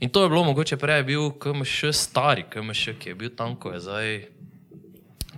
[0.00, 3.72] In to je bilo mogoče prej, bil KMŠ stari, KMŠ, ki je bil tam, ko
[3.72, 4.26] je zdaj,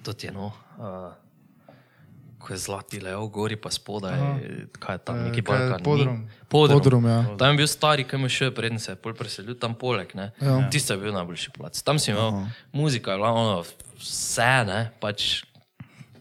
[0.03, 1.26] to je no, uh,
[2.47, 4.39] ko je zlati levo, gori pa spodaj, Aha.
[4.79, 5.77] kaj je tam, neki Eh, je Balkan.
[5.77, 6.17] ni- Podrum?
[6.49, 6.79] Podrum.
[6.79, 7.37] Podrum, ja.
[7.37, 10.15] Tam je bil stari KMŠ, preden se je pol preselil tam poleg.
[10.15, 10.31] Ja.
[10.71, 11.83] Tisti je bil najboljši plac.
[11.83, 12.47] Tam si imel Aha.
[12.73, 13.65] muzika, je bila ono,
[13.99, 15.43] vse, ne, pač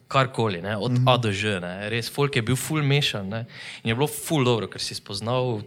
[0.08, 1.14] karkoli, ne, od mm -hmm.
[1.14, 3.46] A do Ž, ne, res, folk je bil full mešan ne,
[3.84, 5.62] in je bilo full dobro, ker si spoznal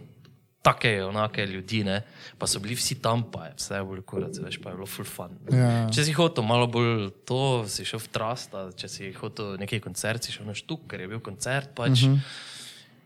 [0.61, 2.01] take onake ljudi, ne,
[2.37, 5.07] pa so bili vsi tam, pa je vse bolj kurac, veš, pa je bilo full
[5.07, 5.31] fun.
[5.51, 5.87] Ja.
[5.93, 9.79] Če si hotel malo bolj to, si šel v Trust, a če si hotel neki
[9.79, 12.03] koncert, si šel na štuk, ker je bil koncert pač.
[12.03, 12.19] Mm -hmm.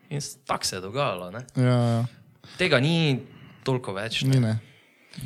[0.09, 1.31] In s- tako se je dogajalo.
[1.31, 1.45] Ne.
[1.55, 2.05] Ja, ja.
[2.57, 3.19] Tega ni
[3.63, 4.21] toliko več.
[4.23, 4.59] Ni ne.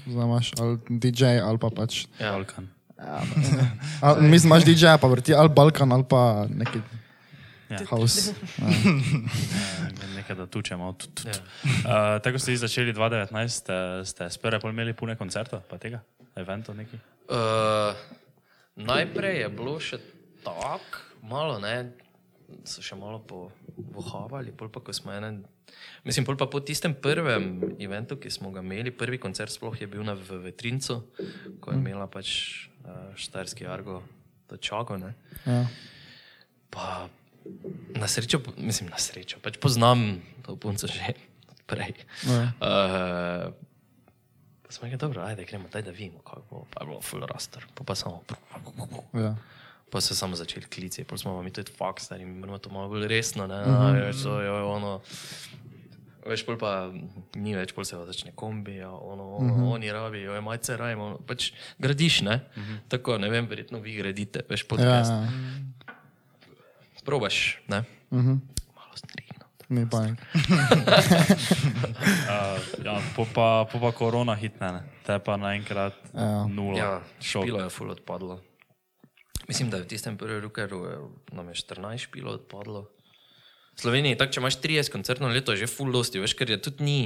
[0.08, 2.06] Zdaj imaš ali DJ ali pa pač.
[2.20, 2.32] Ja.
[2.32, 2.68] Balkan.
[4.02, 6.80] Ali, mislim, imaš DJ, pa vrti ali Balkan ali pa neki
[7.70, 7.86] Ja.
[7.90, 8.34] house.
[9.98, 10.94] Ja, Nekaj, da tučemo.
[10.94, 11.28] Tut, tut.
[11.28, 11.42] Ja.
[11.64, 13.76] Uh, tako ste začeli 2019, ste,
[14.06, 16.02] ste sprve pol imeli pune koncertov, pa tega,
[16.36, 17.00] eventov neki.
[17.28, 17.98] Uh,
[18.76, 20.00] najprej je bilo še
[20.46, 21.92] tako, malo ne,
[22.68, 25.44] so še malo povohavali, pol pa ko smo ene.
[26.08, 29.90] Mislim, pol pa po tistem prvem eventu, ki smo ga imeli, prvi koncert sploh je
[29.92, 31.02] bil na v Vetrincu,
[31.60, 32.30] ko je imela pač
[32.88, 34.02] uh, štajerski argo
[34.48, 34.98] to čako.
[34.98, 35.14] Ne.
[35.44, 35.66] Ja.
[36.72, 37.08] Pa
[37.96, 41.14] na srečo, mislim na srečo, pač poznam to punco že
[41.68, 41.94] prej.
[42.24, 42.56] Ja.
[42.64, 43.54] Uh,
[44.64, 46.66] pa smo rekli, dobro, ajde, gremo, daj da vidimo, kako bo.
[46.74, 48.24] Pa je bilo full raster, pa, pa samo.
[49.14, 49.36] Ja.
[49.92, 52.90] Pa so samo začeli klici, pa smo mi tudi faks, da jim moramo to malo
[52.90, 54.06] bolj resno, ne, mm -hmm.
[54.06, 55.02] več to je ono.
[56.28, 56.92] Veš, pol pa
[57.36, 59.72] ni več, pol se pa začne kombi, ja, ono, ono, mm -hmm.
[59.74, 62.36] oni rabijo, je majce rajmo, pač gradiš, ne?
[62.36, 62.80] Mm -hmm.
[62.88, 65.12] Tako, ne vem, verjetno vi gradite, veš, Ja, podcast.
[65.12, 65.28] ja.
[67.08, 67.84] Probaš, ne?
[68.12, 68.36] Mhm.
[68.76, 69.48] Malo strigno.
[69.70, 70.20] Ni pa nek.
[70.28, 70.44] Uh,
[72.88, 74.82] ja, po, pa, po pa korona hitne, ne.
[75.08, 76.44] te pa naenkrat Ja.
[76.48, 76.76] nula.
[76.78, 78.40] Ja, špilo je full odpadlo.
[79.48, 81.00] Mislim, da je v tistem prvem rukeru eh,
[81.32, 82.92] nam je 14 špilo odpadlo.
[83.76, 86.50] V Sloveniji, tak, če imaš 30 koncertov na leto, je že full dosti, veš, ker
[86.52, 87.00] je tudi ni.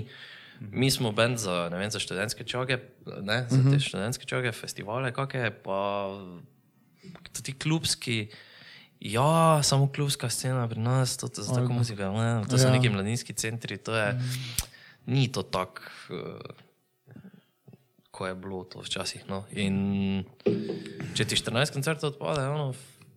[0.61, 2.77] Mi smo bend za, ne vem, za študentske čoge,
[3.21, 6.09] ne, za te študentske čoge, festivale, kakšne, pa
[7.33, 8.29] tudi klubski.
[9.01, 9.29] Ja,
[9.63, 12.71] samo klubska scena pri nas, to je tako muzika, ne, to so Ja.
[12.71, 14.13] neki mladinski centri, to je,
[15.05, 15.81] ni to tako.
[16.09, 16.17] Uh,
[18.11, 19.23] ko je bilo to včasih.
[19.25, 19.45] No.
[19.51, 20.21] In
[21.13, 22.73] če ti 14 koncertov odpade, ono,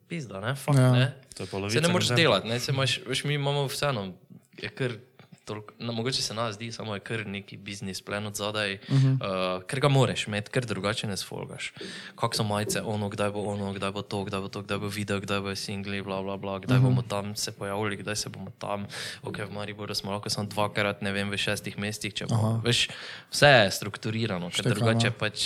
[0.08, 0.92] pizda, ne, fakt, Ja.
[0.92, 1.06] ne.
[1.34, 2.22] To je polovica Se ne moreš koncertov.
[2.24, 4.14] delati, ne, se imaš, veš, mi imamo vseeno,
[4.56, 4.96] je kar.
[5.44, 8.80] Toliko, no, mogoče se nas zdi, samo je kar neki biznis plen od zadaj, uh
[8.88, 9.12] -huh.
[9.58, 11.72] uh, ker ga moraš imeti, ker drugače ne sfolgaš.
[12.16, 14.88] Kak so majice, ono, kdaj bo ono, kdaj bo to, kdaj bo to, kdaj bo
[14.88, 16.86] video, kdaj bo singli, bla, bla, bla, kdaj uh -huh.
[16.86, 18.86] bomo tam se pojavili, kdaj se bomo tam.
[19.22, 22.60] Ok, v Mariboru smo lahko samo dvakrat, ne vem, v šestih mestih, če bo.
[22.64, 22.88] Veš,
[23.30, 24.74] vse je strukturirano, ker Štekano.
[24.74, 25.40] drugače pač.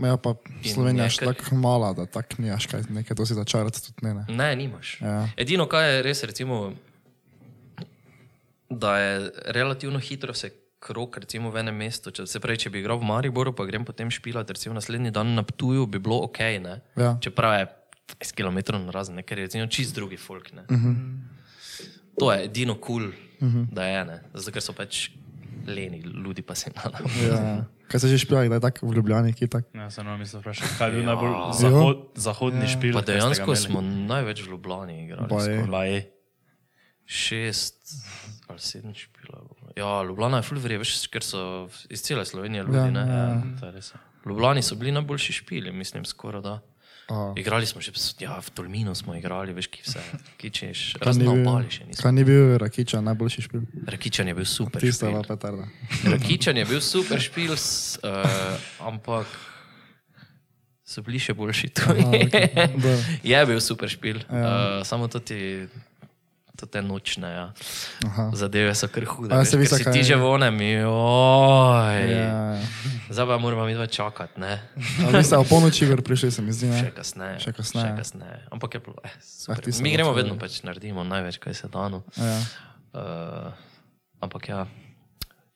[0.00, 0.34] Ja, pa
[0.74, 4.14] Slovenija je nekaj- tako mala, da tak nimaš kaj nekaj dosti začarati tudi ne.
[4.14, 4.24] ne.
[4.28, 5.00] Ne, nimaš.
[5.00, 5.28] Ja.
[5.36, 6.72] Edino, kar je res, recimo,
[8.74, 10.50] da je relativno hitro se
[10.84, 12.12] krok, recimo v enem mestu.
[12.12, 15.32] Če, se pravi, če bi igral v Mariboru, pa grem potem špilat, recimo naslednji dan
[15.34, 16.80] na Ptuju, bi bilo ok, ne?
[17.00, 17.16] Ja.
[17.24, 17.68] Čeprav je
[18.20, 20.52] 20 km na razen, ker je recimo čist drugi folk.
[20.52, 20.94] Uh -huh.
[22.20, 23.04] To je edino kul, cool,
[23.40, 23.66] uh -huh.
[23.72, 25.10] da je ne, zato ker so pač
[25.66, 27.06] leni, ljudi pa se nadam.
[27.28, 27.64] Ja.
[27.88, 29.68] Kaj se že špila, da je tako v Ljubljani, ki je tako.
[29.78, 31.06] Ja, se nam mislim vprašati, kaj je bil Ja.
[31.06, 32.92] najbolj zahod, zahodni špil.
[32.92, 35.28] Pa dejansko smo največ v Ljubljani igrali.
[35.70, 36.10] Pa je.
[37.06, 37.74] Šest
[38.46, 39.40] ali sedem špila.
[39.74, 41.40] Ja, Ljubljana je full verje, veš, ker so
[41.88, 42.76] iz cele Slovenije ljudi.
[42.76, 43.42] Ja, Ja, ja.
[43.56, 43.92] To je res.
[44.24, 46.60] Ljubljani so bili najboljši špili, mislim, skoraj da.
[47.06, 47.34] Aha.
[47.36, 50.00] Igrali smo že, v- ja, v Tolminu smo igrali, veš, ki vse,
[50.38, 52.02] ki češ, Kaj ni razno bil- obali še nismo.
[52.02, 53.60] Kaj ni bil Rakiča najboljši špil?
[53.86, 54.80] Rakičan je bil super.
[54.80, 55.18] Tista špil.
[55.18, 55.66] je petarda.
[56.06, 57.68] Rakičan je bil super špil, s,
[58.00, 58.24] uh,
[58.80, 59.26] ampak
[60.82, 61.92] so bili še boljši tu.
[61.92, 62.96] Dobro.
[63.26, 64.40] je bil super špil, ja.
[64.40, 65.68] uh, samo to ti.
[66.54, 67.46] To te nočne, ja.
[68.06, 68.30] Aha.
[68.38, 69.34] Zadeve so kar hude.
[69.34, 71.98] Veš, se misli, si ti že vonem, joj.
[72.14, 72.62] Ja.
[73.10, 74.62] Zdaj pa moramo mi dva čakati, ne?
[75.02, 76.94] A vi ste o polnoči gor prišli, se mi zdi, Še ne?
[76.94, 77.40] kasneje.
[77.42, 77.90] Še kasneje.
[77.90, 78.38] Še kasneje.
[78.54, 81.90] Ampak je bilo, eh, si Mi gremo vedno pač naredimo največ, kaj se da.
[81.90, 82.06] No.
[82.14, 82.38] Ja.
[82.94, 83.50] Uh,
[84.22, 84.62] ampak ja,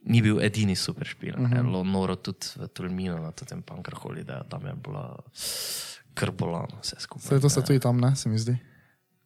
[0.03, 1.39] ni bil edini super špil.
[1.39, 1.63] Uh -huh.
[1.63, 5.15] Bilo noro tudi v Tulminu na tem pankraholi, da tam je bila
[6.15, 7.29] krbolano vse skupaj.
[7.29, 8.59] Saj to ste tudi tam, ne, se mi zdi.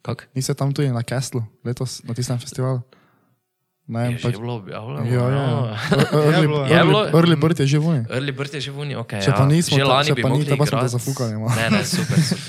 [0.03, 0.29] Kak?
[0.35, 2.83] Niste tam tudi na Kestlu, letos na tistem festivalu?
[3.83, 4.35] Ne, Je pač.
[4.35, 5.05] že bilo objavljeno.
[5.05, 5.43] Ja, ja.
[5.45, 5.59] no.
[6.23, 6.61] Early, je bilo.
[6.67, 8.07] early, early Bird je že vuni.
[8.09, 9.13] Early Bird je že vuni, ok.
[9.19, 9.37] Če ja.
[9.37, 11.51] pa nismo, že ta- lani če bi pa ni, mogli te pa smo zafukali, malo.
[11.51, 12.19] Ne, ne, super.
[12.31, 12.47] super.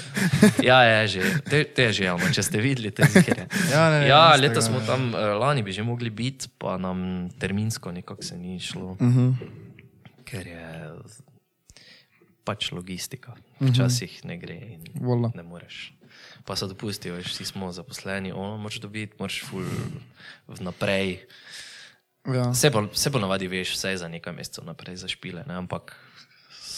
[0.61, 1.21] Ja, je že.
[1.43, 3.49] Te, te je že javno, če ste videli, te zikere.
[3.73, 4.85] Ja, ne, ne, ja Instagram, letos smo ja.
[4.85, 6.97] tam, uh, lani bi že mogli biti, pa nam
[7.35, 9.29] terminsko nekako se ni šlo, Uh -huh.
[10.23, 10.65] ker je
[12.43, 13.33] pač logistika.
[13.59, 15.31] Včasih ne gre in Voila.
[15.33, 15.93] ne moreš.
[16.43, 19.63] Pa se dopustijo, veš, vsi smo zaposleni, ono moraš dobiti, moraš ful
[20.47, 21.21] vnaprej.
[22.27, 22.49] Ja.
[22.51, 25.55] Vse bolj, vse bolj navadi veš, vse je za nekaj mesecev naprej za špile, ne?
[25.59, 25.95] ampak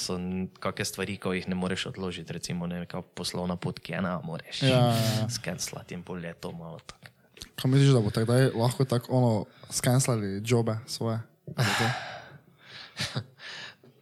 [0.05, 0.19] so
[0.61, 4.69] kakšne stvari, ko jih ne moreš odložiti, recimo neka poslovna pot, ki ena, moraš Ja,
[4.69, 5.29] ja, ja.
[5.29, 7.13] skenslati in pol leto malo tako.
[7.55, 11.19] Kaj misliš, da bo takdaj lahko tako ono skenslali jobe svoje?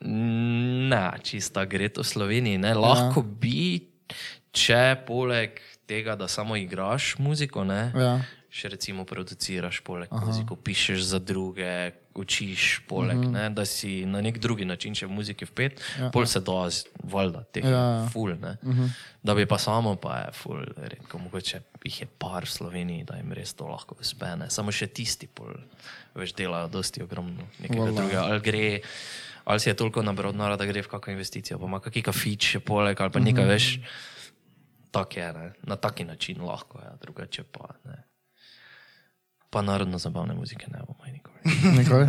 [0.03, 2.59] Ne, čista gre to v Sloveniji.
[2.59, 2.73] Ne?
[2.75, 3.29] Lahko ja.
[3.39, 3.87] bi,
[4.53, 5.57] če poleg
[5.89, 8.13] tega, da samo igraš muziko, ne, Ja.
[8.53, 10.25] še recimo produciraš poleg Aha.
[10.29, 13.31] muziko, pišeš za druge, učiš poleg, uh -huh.
[13.33, 16.09] ne, da si na nek drugi način še v muziki vpet, ja.
[16.13, 16.69] pol se da,
[17.03, 18.37] valjda, teh Ja, ja, ful.
[18.37, 18.57] Ne.
[18.61, 18.89] Uh -huh.
[19.23, 23.15] Da bi pa samo, pa je ful, redko, mogoče jih je par v Sloveniji, da
[23.17, 24.35] jim res to lahko uspe.
[24.35, 24.49] Ne.
[24.49, 25.53] Samo še tisti pol,
[26.15, 28.01] veš, delajo dosti ogromno nekega Valjda.
[28.01, 28.81] drugega, ali gre.
[29.45, 32.43] Ali si je toliko nabral denarja, da gre v kakšno investicijo, pa ima kakšen kafič
[32.51, 33.79] še poleg ali pa nekaj, veš.
[34.93, 35.51] Tako je, ne?
[35.63, 38.03] na taki način lahko, ja, drugače pa ne.
[39.49, 41.37] Pa narodno zabavne muzike ne bomo nikoli.
[41.77, 42.07] Nikoli?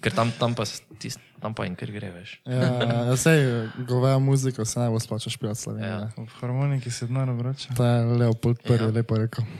[0.00, 0.64] Ker tam, tam, pa,
[0.98, 2.40] tist, tam pa in ker gre, veš.
[2.44, 2.60] Ja,
[3.08, 3.40] ja, sej,
[3.84, 5.88] goveja muziko se najbolj splača špilati v Sloveniji.
[5.88, 5.98] Ja.
[5.98, 6.08] Ja.
[6.16, 7.74] V harmoniki se denar vrača.
[7.74, 8.88] To je Leopold prvi Ja.
[8.88, 8.92] ja.
[8.92, 9.44] lepo rekel.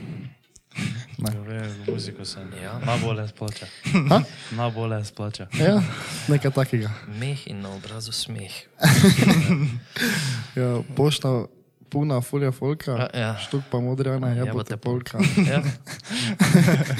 [1.17, 2.79] V muziko se Ja.
[2.79, 3.65] najbolje splača.
[4.09, 4.21] Ha?
[4.51, 5.47] Najbolje splača.
[5.53, 5.81] Ja,
[6.27, 6.89] nekaj takega.
[7.09, 8.53] Meh in na obrazu smeh.
[10.55, 11.45] Ja, pošta
[11.91, 13.31] puna fulja folka, Ja, ja.
[13.43, 15.19] štuk pa modrjana, Jebote polka.
[15.43, 15.59] Ja.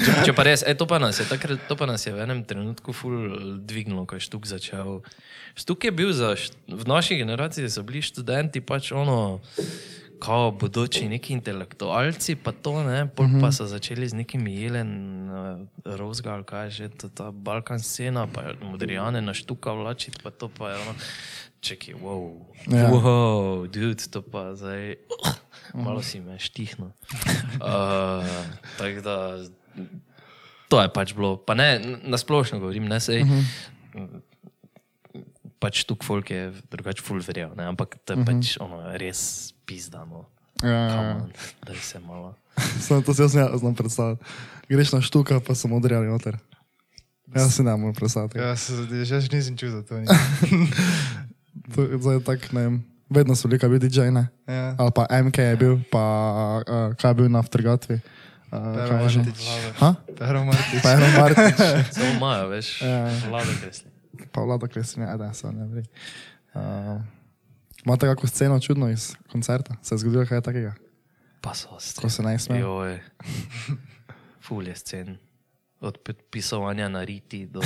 [0.04, 2.20] Če, če pa res, e, to, pa nas je, takrat, to pa nas je v
[2.26, 3.16] enem trenutku ful
[3.64, 5.00] dvignilo, ko je štuk začel.
[5.56, 6.34] Štuk je bil za,
[6.68, 9.40] v naši generaciji so bili študenti pač ono,
[10.22, 14.90] kao bodoči neki intelektualci, pa to ne, pol pa so začeli z nekimi jelen,
[15.26, 20.30] uh, rozga ali kaj že, to, ta balkan scena, pa modrijane na štuka vlačiti, pa
[20.30, 20.94] to pa je ono,
[21.62, 22.78] čekaj, wow, Ja.
[22.78, 22.90] ja.
[22.90, 24.98] wow, dude, to pa zdaj,
[25.74, 26.92] malo si me štihno.
[27.62, 28.26] Uh,
[28.78, 29.16] tako da,
[30.66, 33.22] to je pač bilo, pa ne, nasplošno govorim, ne sej.
[33.22, 34.20] Uh -huh.
[35.60, 37.64] Pač tu folk je drugače full verjel, ne?
[37.64, 38.26] ampak to je uh -huh.
[38.26, 40.26] pač ono res pizdano.
[40.62, 41.26] Ja, ja, ja.
[41.66, 42.34] Da se malo.
[42.86, 44.24] Samo to si jaz ne znam predstavljati.
[44.68, 46.38] Greš na štuka, pa so modrjali noter.
[47.34, 48.38] Jaz si ne morem predstavljati.
[48.38, 49.84] Ja, se, že nisem čutil
[51.74, 51.98] to.
[51.98, 52.76] zdaj tak, ne vem,
[53.10, 54.28] vedno so bili, kaj bil DJ, ne?
[54.48, 54.74] Ja.
[54.78, 56.04] Ali pa MK je bil, pa
[56.62, 58.00] uh, kaj je bil na vtrgatvi.
[58.52, 59.18] Uh, Pero je že?
[59.24, 59.40] Martič.
[60.18, 60.80] Pero Martič.
[60.82, 61.56] Pero Martič.
[61.96, 62.68] Samo imajo, veš.
[62.82, 63.88] Ja, Vlada kresli.
[64.32, 65.84] pa vlada kresni, a da, so ne vri.
[66.52, 67.00] Uh,
[67.84, 69.74] imate kakšno sceno čudno iz koncerta?
[69.82, 70.74] Se je zgodilo kaj takega?
[71.40, 72.96] Pa so Ko se naj smejo?
[74.44, 75.16] Ful je scen.
[75.82, 75.98] Od
[76.30, 77.60] pisovanja na riti do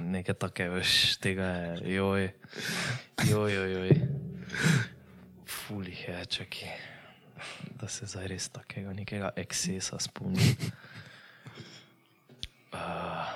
[0.00, 2.30] neke take, veš, tega je, joj,
[3.28, 3.90] joj, joj, joj.
[5.46, 6.72] Ful jih je, čakaj,
[7.76, 10.56] da se zdaj res takega nekega ekscesa spomnim.
[12.72, 13.28] Uh,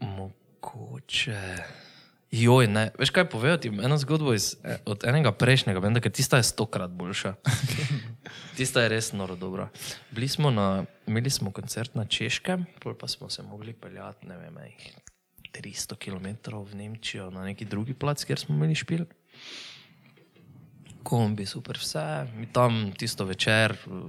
[0.00, 1.42] mogoče.
[2.30, 2.90] Joj, ne.
[2.98, 3.68] Veš kaj povedati?
[3.68, 7.34] Eno zgodbo iz, eh, od enega prejšnjega, benda, ker tista je stokrat boljša.
[8.58, 9.68] Tista je res noro dobra.
[10.10, 14.34] Bili smo na, imeli smo koncert na Češkem, pol pa smo se mogli peljati, ne
[14.34, 14.72] vem, ej,
[15.54, 19.04] 300 km v Nemčijo na neki drugi plac, kjer smo imeli špil.
[21.06, 24.02] Kombi, super vse, mi tam tisto večer eh,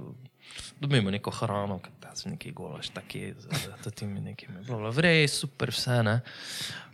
[0.82, 5.70] dobimo neko hrano, ker tam so neki golaš, taki, z temi nekimi, bla, vrej, super
[5.70, 6.18] vse, ne.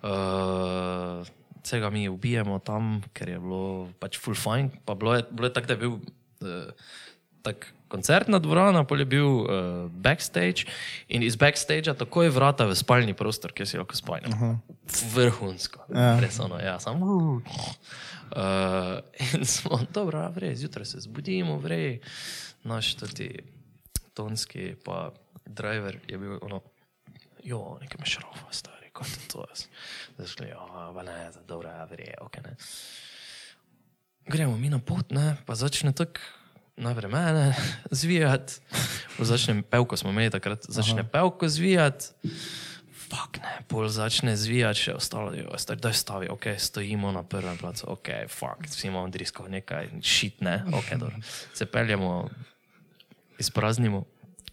[0.05, 1.25] Uh,
[1.65, 4.77] vsega mi ubijemo tam, ker je bilo pač full fine.
[4.85, 6.87] Pa bilo je, bilo je tako, da je bil uh,
[7.47, 9.47] tak koncertna dvorana, pol je bil uh,
[9.91, 10.67] backstage
[11.09, 14.27] in iz backstagea takoj vrata v spalni prostor, kjer si lahko spal.
[15.15, 15.87] Vrhunsko.
[15.95, 16.17] Ja.
[16.21, 17.07] Res ono, ja, samo.
[17.07, 18.99] Uh,
[19.39, 22.01] in smo, dobro, vrej, zjutraj se zbudimo, vrej,
[22.67, 23.31] naš tudi
[24.17, 25.13] tonski, pa
[25.47, 26.61] driver je bil ono,
[27.45, 29.69] jo, nekaj me šrofa, stari, kot je to jaz.
[30.17, 32.57] Zdaj šli, jo, pa ne, zdaj, dobro, vrej, ok, ne.
[34.27, 36.19] Gremo mi na pot, ne, pa začne tako
[36.77, 37.57] najprej mene
[37.91, 38.53] zvijati,
[39.19, 41.09] začne pevko, smo imeli takrat, začne Aha.
[41.13, 42.07] pevko zvijati.
[43.07, 45.47] Fak ne, pol začne zvijati, še ostalo je,
[45.79, 50.65] da je stavi, ok, stojimo na prvem placu, ok, fak, vsi imamo drisko, nekaj šitne,
[50.75, 51.21] ok, dobro.
[51.55, 52.29] Se peljemo,
[53.39, 54.03] izpraznimo,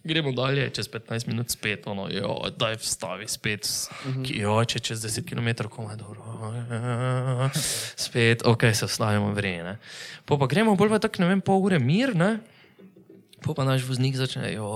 [0.04, 3.68] gremo dalje, čez 15 minut spet, ono, jo, daj vstavi spet,
[4.26, 7.40] ki jo, če čez 10 km, komaj dobro,
[7.96, 9.78] spet, ok, se vstavimo vreme.
[10.28, 12.36] Po pa gremo bolj pa tako, ne vem, pol ure mir, ne?
[13.44, 14.68] Po pa naš voznik začne, jo,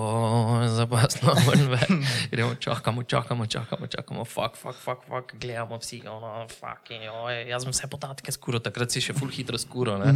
[0.76, 1.80] zapasno, vrnve.
[2.32, 7.64] Gremo, čakamo, čakamo, čakamo, čakamo, fuk, fuk, fuk, fuk, gledamo vsi, ono, fuk, jo, jaz
[7.64, 10.12] sem vse podatke skuro, takrat si še full hitro skuro, ne.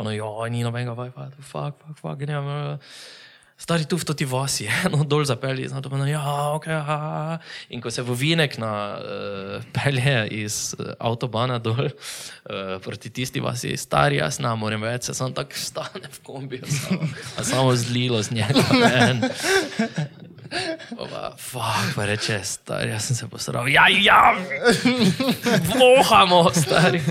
[0.00, 2.56] Ono, jo, ni nobenega fuk, fuk, fuk, gremo.
[3.60, 6.22] Stari tu v toti vasi, no dol zapelji, zato pa no, ja,
[6.56, 7.36] ok, aha.
[7.68, 13.76] In ko se vovinek na uh, pelje iz uh, avtobana dol uh, proti tisti vasi,
[13.76, 17.12] stari, jaz ne morem več, se sam tako stane v kombiju, samo,
[17.44, 18.64] samo zlilo z njega.
[18.84, 19.22] ven.
[20.96, 23.68] Pa, fuck, pa reče, stari, jaz sem se posral.
[23.68, 24.34] Ja, ja,
[25.76, 27.02] vohamo, stari.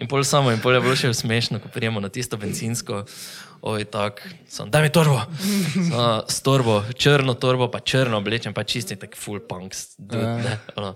[0.00, 3.04] In pol samo, in pol je bilo še smešno, ko prijemo na tisto benzinsko.
[3.60, 5.20] Oj, tak, sem, daj mi torbo.
[5.90, 9.76] So, s torbo, črno torbo, pa črno oblečen, pa čisti tak full punk.
[9.98, 10.94] Dude, ne, ono,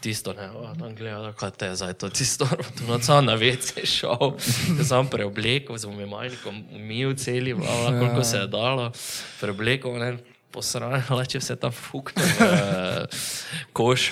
[0.00, 0.48] tisto, ne,
[0.78, 4.36] tam gleda, kaj te zdaj to, tisto torbo, tu noč na vece šel,
[4.84, 8.88] sam preoblekel, z umivalnikom umil celi, bla, bla, koliko se je dalo,
[9.40, 10.16] preoblekel, ne,
[10.56, 13.06] posrano, če vse tam fukne v
[13.76, 14.10] koš.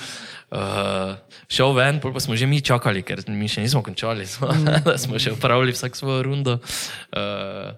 [0.54, 1.18] Uh,
[1.50, 4.54] šel ven, pa smo že mi čakali, ker mi še nismo končali, smo,
[4.86, 6.62] da smo še upravili vsak svojo rundo.
[7.10, 7.74] Uh,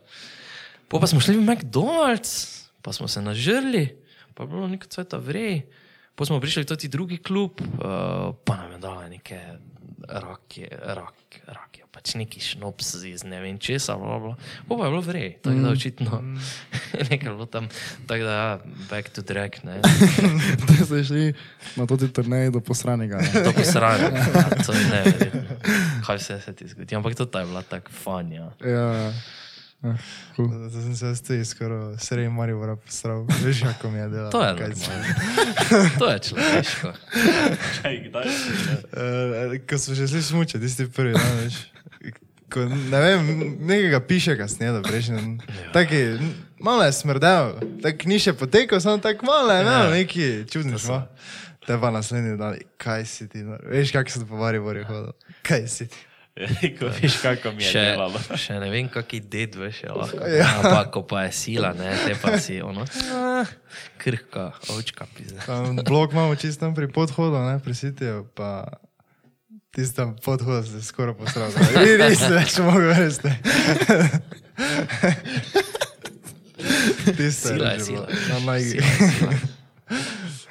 [0.85, 3.97] pol pa smo šli v McDonald's, pa smo se nažrli,
[4.37, 5.65] pa je bilo nekaj cveta vrej.
[6.17, 9.41] Pa smo prišli toti drugi klub, uh, pa nam je dala neke
[10.09, 11.66] rake, rak, rake,
[11.97, 14.35] pač neki šnops iz ne vem česa, bla, bla.
[14.69, 16.21] Pa pa je bilo vrej, tako da očitno
[17.11, 17.69] nekaj je bilo tam,
[18.07, 18.59] tako da ja,
[18.91, 19.81] back to drag, ne.
[20.69, 21.33] Da ste šli
[21.81, 23.17] na toti turnej do posranega.
[23.17, 23.45] ne.
[23.45, 24.13] To posranje,
[24.67, 25.57] to je neverjetno.
[26.07, 28.53] Kaj vse se ti zgodi, ampak to je bila tako fanja.
[28.61, 29.13] Ja, ja.
[29.83, 29.97] Ah,
[30.37, 30.49] cool.
[30.49, 33.27] Zato sem se tudi skoraj sredi Maribora posral.
[33.45, 34.31] Veš, kako mi je delal.
[34.31, 35.05] To je normalno.
[35.99, 36.93] To je človeško.
[37.83, 38.27] Čaj, kdaj?
[39.55, 41.76] Eh, Ko smo že šli smučati, tisti prvi, ne veš.
[42.57, 43.21] Ko, ne vem,
[43.61, 45.39] nekega piše kasneje, da prejšnji.
[45.73, 46.01] Taki,
[46.59, 49.91] malo je smrdel, tako ni še potekel, samo tako malo je, ne, Ja.
[49.91, 51.03] neki čudni smo.
[51.63, 53.59] Te pa naslednji dan, kaj si ti, no?
[53.63, 55.13] veš, kako se po Mariboru hodil.
[55.43, 55.99] Kaj si ti?
[56.79, 58.21] Ko veš, kako mi je Še, delalo.
[58.37, 60.21] še ne vem, kaki ded veš, je lahko.
[60.31, 60.49] Ja.
[60.59, 63.49] Ampak ko pa je sila, ne, te pa si ono, ah,
[63.97, 65.41] krhka, ovčka pizda.
[65.43, 68.69] Tam blok imamo čisto tam pri podhodu, ne, pri sitiju, pa
[69.77, 71.53] tisti tam podhod se skoraj posral.
[71.85, 73.29] Vi niste več mogli verjeti.
[77.17, 78.33] Tisto Sila je že bilo sila.
[78.33, 78.81] Na majgi.
[78.81, 79.33] Sila je sila.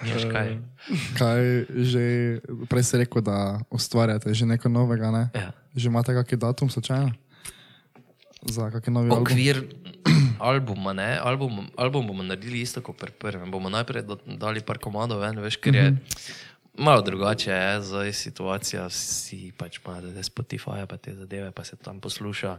[0.06, 0.50] Nimaš kaj.
[1.18, 1.42] Kaj
[1.90, 2.04] že,
[2.70, 5.34] prej si rekel, da ustvarjate že nekaj novega, ne?
[5.34, 5.50] Ja.
[5.74, 7.10] Že imate kakšen datum slučajno?
[8.46, 9.26] Za kakšen novi album?
[9.26, 9.66] Okvir
[10.54, 13.50] albuma, ne, album, album bomo naredili isto kot pri prvem.
[13.50, 14.06] Bomo najprej
[14.38, 15.88] dali par komadov ven, veš, ker je
[16.78, 22.00] malo drugače, je zdaj situacija, vsi pač zdaj Spotify, pa te zadeve, pa se tam
[22.00, 22.58] posluša.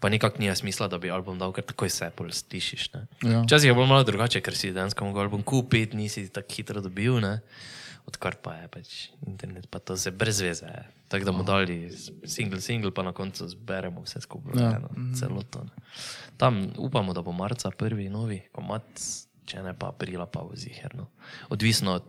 [0.00, 2.92] Pa nikak ni smisla, da bi album dal, ker takoj se pol slišiš.
[2.94, 3.06] ne.
[3.22, 3.42] Ja.
[3.42, 7.20] Včasih je bilo malo drugače, ker si dejansko mogel album kupiti, nisi tako hitro dobil,
[7.20, 7.40] ne.
[8.06, 8.88] Odkar pa je pač
[9.26, 10.66] internet, pa to se brez veze.
[10.66, 10.82] je.
[11.08, 11.90] Tako da bomo dali
[12.24, 14.62] single, single, pa na koncu zberemo vse skupaj, Ja.
[14.62, 14.76] ja.
[14.76, 15.64] eno, celoto.
[15.64, 15.70] Ne.
[16.36, 18.82] Tam upamo, da bo marca prvi novi komat,
[19.46, 21.06] če ne pa aprila, pa v ziherno.
[21.48, 22.02] Odvisno od.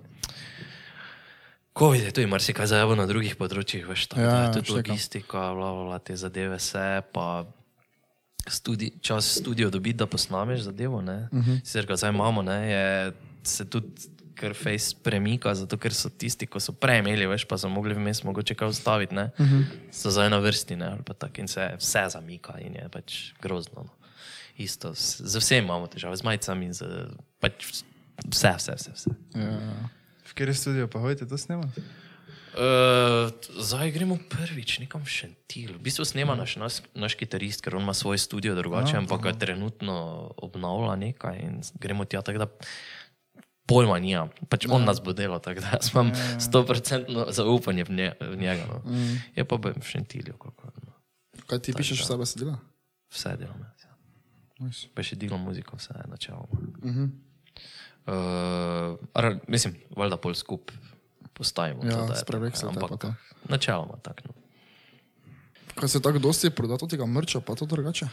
[1.74, 5.72] Ko je tudi marsikaj zajavo na drugih področjih, veš, tako Ja, ja, tudi logistika, bla,
[5.74, 7.46] bla, te zadeve se, pa
[8.48, 11.30] studi, čas studio dobiti, da posnameš zadevo, ne.
[11.32, 11.62] Uh -huh.
[11.66, 13.88] Sicer ga zdaj imamo, ne, je se tudi
[14.36, 17.94] kar face premika, zato ker so tisti, ko so prej imeli, veš, pa so mogli
[17.94, 19.30] vmes mogoče kaj ustaviti, ne.
[19.38, 19.64] Uh -huh.
[19.92, 23.84] So zdaj na vrsti, ne, tako in se vse zamika in je pač grozno.
[23.84, 23.90] No.
[24.58, 26.86] Isto, z z vsem imamo težave, z majicami, z
[27.40, 27.66] pač
[28.30, 28.92] vse, vse, vse.
[28.94, 29.10] vse.
[29.36, 29.90] Ja.
[30.24, 31.82] V kateri studio pa hodite to snemati?
[32.54, 35.74] Uh, zdaj gremo prvič nekam v Šentil.
[35.74, 39.34] V bistvu snema naš, naš, naš kitarist, ker on ima svoj studio drugače, ampak ga
[39.34, 42.48] trenutno obnavlja nekaj in gremo tja, tako da
[43.66, 44.28] pojma nija.
[44.54, 48.70] Pač on nas bo delal, tako da jaz imam 100% zaupanje v, nje, v njega.
[48.70, 49.02] No.
[49.34, 50.94] Je pa v Šentilju, kako no.
[51.50, 52.60] Kaj ti pišeš vse besedila?
[53.14, 53.60] vse delam.
[53.60, 53.94] Ja.
[54.60, 54.88] Nice.
[54.94, 56.62] Pa še delam muziko, vse načeloma.
[56.84, 57.10] Uh -huh.
[58.08, 60.72] Uh, ar, mislim, valjda pol skup
[61.34, 61.84] postavimo.
[61.86, 63.14] Ja, to, da je sprevek se te pa ampak to.
[63.50, 64.22] načeloma tako.
[64.28, 64.34] No.
[65.76, 68.08] Kaj se tako dosti proda tega mrča, pa to drugače?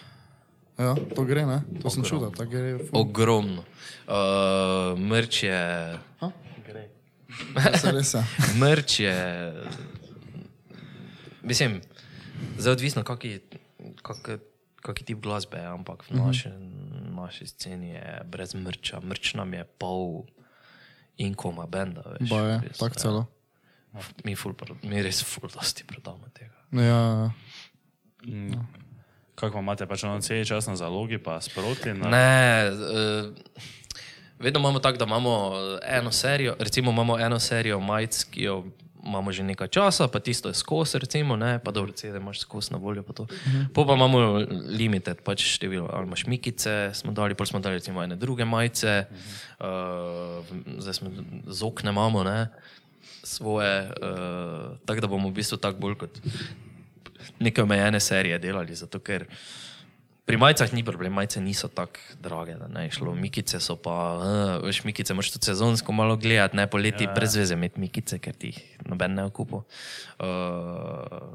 [0.79, 1.61] Ja, to gre, ne?
[1.83, 2.79] To sem čuda, tako gre.
[2.79, 3.01] ful.
[3.01, 3.65] Ogromno.
[4.09, 5.99] Uh, mrč je.
[6.73, 6.89] Je.
[8.61, 9.17] Mrč je.
[11.43, 11.81] Mislim,
[12.59, 13.41] zdaj odvisno, kaki,
[14.03, 14.39] kaki,
[14.81, 16.51] kaki tip glasbe ampak v naši,
[17.15, 19.01] naši sceni je brez mrča.
[19.01, 20.25] Mrč nam je pol
[21.21, 22.03] in koma benda.
[22.17, 23.01] Veš, Ba je, Res, tako ja.
[23.01, 23.23] celo.
[24.25, 24.55] Mi, ful,
[24.87, 26.55] mi res ful dosti prodamo tega.
[26.71, 27.31] Ja,
[29.35, 31.95] Kako pa imate pač ono cel čas na zalogi, pa sproti?
[31.97, 32.11] Na...
[32.13, 33.33] Ne, uh,
[34.39, 38.65] vedno imamo tako, da imamo eno serijo, recimo imamo eno serijo majic, ki jo
[39.07, 42.71] imamo že nekaj časa, pa tisto je skos, recimo, ne, pa dobro, CD imaš skos
[42.71, 43.03] na voljo.
[43.03, 43.73] Pa, uh -huh.
[43.75, 44.39] po pa imamo
[44.69, 49.05] limited, pač število, ali imaš mikice, smo dali, pol smo dali recimo ene druge majice,
[49.11, 49.17] uh
[49.59, 50.41] -huh.
[50.41, 51.11] uh, zdaj smo
[51.47, 52.49] z okne imamo, ne,
[53.23, 56.21] svoje, uh, tako da bomo v bistvu tako bolj kot
[57.39, 59.27] neke omejene serije delali, zato ker
[60.31, 63.15] pri majicah ni problem, majice niso tako drage, da ne šlo.
[63.19, 67.35] Mikice so pa, uh, veš, mikice moraš tudi sezonsko malo gledati, ne poleti ja, brez
[67.35, 69.65] veze imeti mikice, ker ti jih noben ne okupo.
[70.23, 71.35] Uh,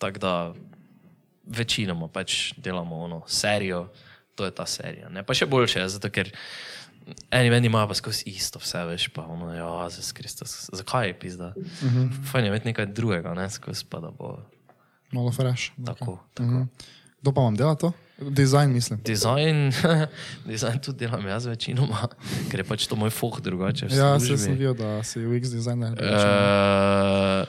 [0.00, 0.32] tako da
[1.44, 3.90] večinoma pač delamo ono serijo,
[4.34, 5.12] to je ta serija.
[5.12, 5.26] Ne?
[5.28, 6.32] Pa še boljše, zato ker
[7.28, 11.18] eni meni imajo pa skozi isto vse, veš, pa ono, ja, za Kristus, zakaj je
[11.20, 11.52] pizda?
[11.56, 12.30] Uh -huh.
[12.32, 14.38] Fajn je imeti nekaj drugega, ne, skozi pa da bo
[15.12, 15.72] malo fresh.
[15.84, 16.18] tako.
[16.34, 16.48] tako.
[16.48, 16.96] Uh -huh.
[17.22, 17.92] Kdo pa vam dela to?
[18.18, 19.00] Dizajn, mislim.
[19.04, 19.72] Dizajn,
[20.50, 22.08] dizajn tudi delam jaz večinoma,
[22.50, 23.86] ker je pač to moj foh drugače.
[23.90, 25.98] Ja, se sem videl, da si UX dizajner.
[25.98, 27.46] Uh,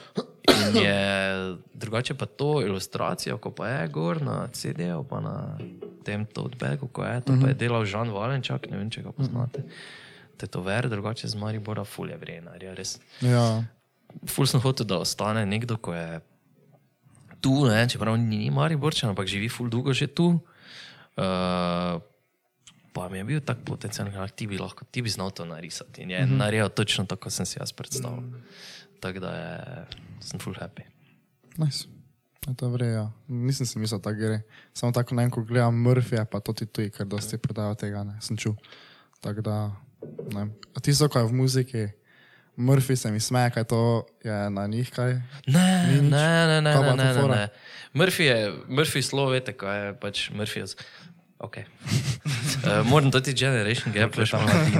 [0.73, 5.57] je drugače pa to ilustracijo, ko pa je gor na CD-ju, pa na
[6.05, 9.65] tem totebagu, ko je to, pa je delal Žan Valenčak, ne vem, če ga poznate.
[10.37, 12.17] Tetover, drugače z Maribora, fulje
[12.77, 12.97] res.
[13.21, 13.63] Ja,
[14.25, 16.21] Ful sem hotel, da ostane nekdo, ko je
[17.41, 20.39] tu, ne, čeprav ni, ni Mariborčan, ampak živi ful dolgo že tu.
[21.19, 21.99] Uh,
[22.93, 26.01] pa mi je bil tak potencialen, da ti bi lahko, ti bi znal to narisati.
[26.03, 26.37] In je mm -hmm.
[26.37, 28.21] naredil točno tako, kot sem si jaz predstavljal.
[28.21, 28.43] Mm.
[28.99, 29.85] Tako da je,
[30.19, 30.83] sem full happy.
[31.57, 31.87] nice.
[32.47, 33.11] Je to vre, ja.
[33.27, 34.41] Nisem si mislil, da gre.
[34.73, 38.03] Samo tako, ne vem, ko gledam Murphyja, pa to ti tuji, ker dosti prodajo tega,
[38.03, 38.55] ne, sem čul.
[39.19, 39.71] Tako da,
[40.33, 40.47] ne.
[40.75, 41.87] A ti so kaj v muziki?
[42.59, 43.79] Murphy se mi smeje, kaj to
[44.19, 45.13] je na njih, kaj?
[45.47, 46.11] Ne, Ni nič.
[46.11, 47.35] ne, ne, ne, ne, je ne, fora?
[47.35, 47.47] ne.
[47.93, 48.35] Murphy je,
[48.67, 50.65] Murphy slovo, veste, kaj je pač Murphy.
[51.39, 51.63] Okay.
[52.59, 54.33] Uh, moram to ti generation gap, veš,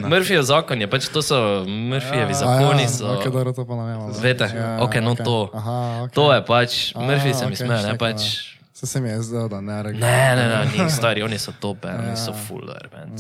[0.04, 2.82] Murphyjev zakon je pač to so Murphyjevi zakoni.
[2.82, 4.00] ja, So, okay, dobro, to pa ne vem.
[4.14, 4.48] Veste,
[4.80, 5.48] okay, no to.
[5.54, 5.72] Aha,
[6.04, 6.14] okay.
[6.14, 8.20] To je pač, A, Murphy se mi okej, smeje, ne pač.
[8.20, 8.60] ja.
[8.74, 9.96] Se se mi je zdelo, da ne reče.
[9.98, 12.16] Ne, ne, ne, ni stari, oni so top, band, oni Ja.
[12.18, 13.16] so full dobro band.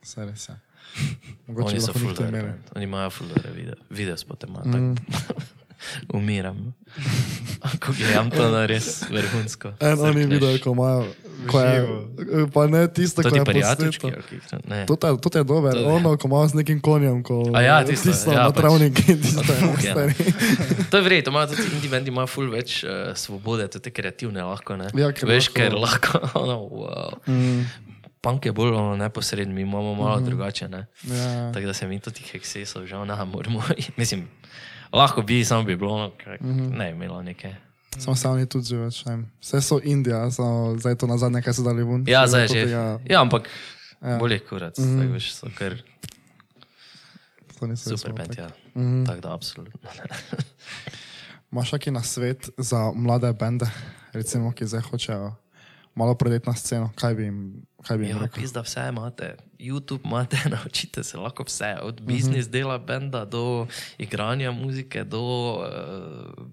[0.00, 0.54] Se res je.
[1.46, 2.42] Mogoče so band.
[2.74, 3.10] Oni imajo
[3.54, 4.94] video, video spote, ima tako.
[6.14, 6.74] Umiram.
[7.80, 9.72] Ko gledam to na res vrhunsko.
[9.80, 11.04] En oni video, ko imajo,
[11.60, 11.86] je,
[12.54, 13.44] pa ne tisto, ti je
[14.68, 14.86] ne.
[14.86, 17.84] To je, to je dober, To ono, ko imajo z nekim konjem, ko A ja,
[17.84, 18.56] tisto, tisto ja, na pač.
[18.56, 19.92] travniki, tisto je ja.
[19.92, 20.14] stari.
[20.90, 24.90] To je vredno, imajo tudi bendi, imajo ful več uh, svobode, tudi kreativne lahko, ne?
[24.94, 27.18] Ja, ker Veš, lahko- ker lahko, ono, wow.
[27.26, 27.64] Mm,
[28.22, 30.24] Punk je bolj neposreden, mi imamo malo mm -hmm.
[30.24, 30.86] drugače, ne?
[31.04, 31.52] ja.
[31.52, 33.62] Tako da se mi tudi teh ekscesov žal ne moramo.
[33.96, 34.28] Mislim,
[34.92, 36.76] lahko bi, samo bi bilo, ono, kak, mm -hmm.
[36.78, 37.54] ne imelo neke.
[37.98, 39.18] Samo oni tudi že več, ne.
[39.40, 42.04] Vse so Indija, samo zdaj to nazadnje, kaj so dali ven.
[42.08, 42.64] Ja, zdaj to že.
[42.66, 43.48] tega- Ja, ampak
[44.02, 44.18] Ja.
[44.18, 45.00] bolje kurac, mm -hmm.
[45.00, 45.76] tako veš, so kar
[47.58, 48.40] to niso res super tako.
[48.40, 48.48] ja.
[48.74, 49.06] Mm -hmm.
[49.06, 49.90] Tako da absolutno.
[51.52, 53.66] Imaš kakšen na svet za mlade bende,
[54.12, 55.34] recimo, ki zdaj hočejo
[55.94, 59.34] malo prodeti na sceno, kaj bi jim, kaj bi Ja, pizda, vse imate.
[59.58, 61.76] YouTube imate, naučite se lahko vse.
[61.82, 63.66] Od biznis dela benda do
[63.98, 65.22] igranja muzike, do
[65.54, 66.46] uh,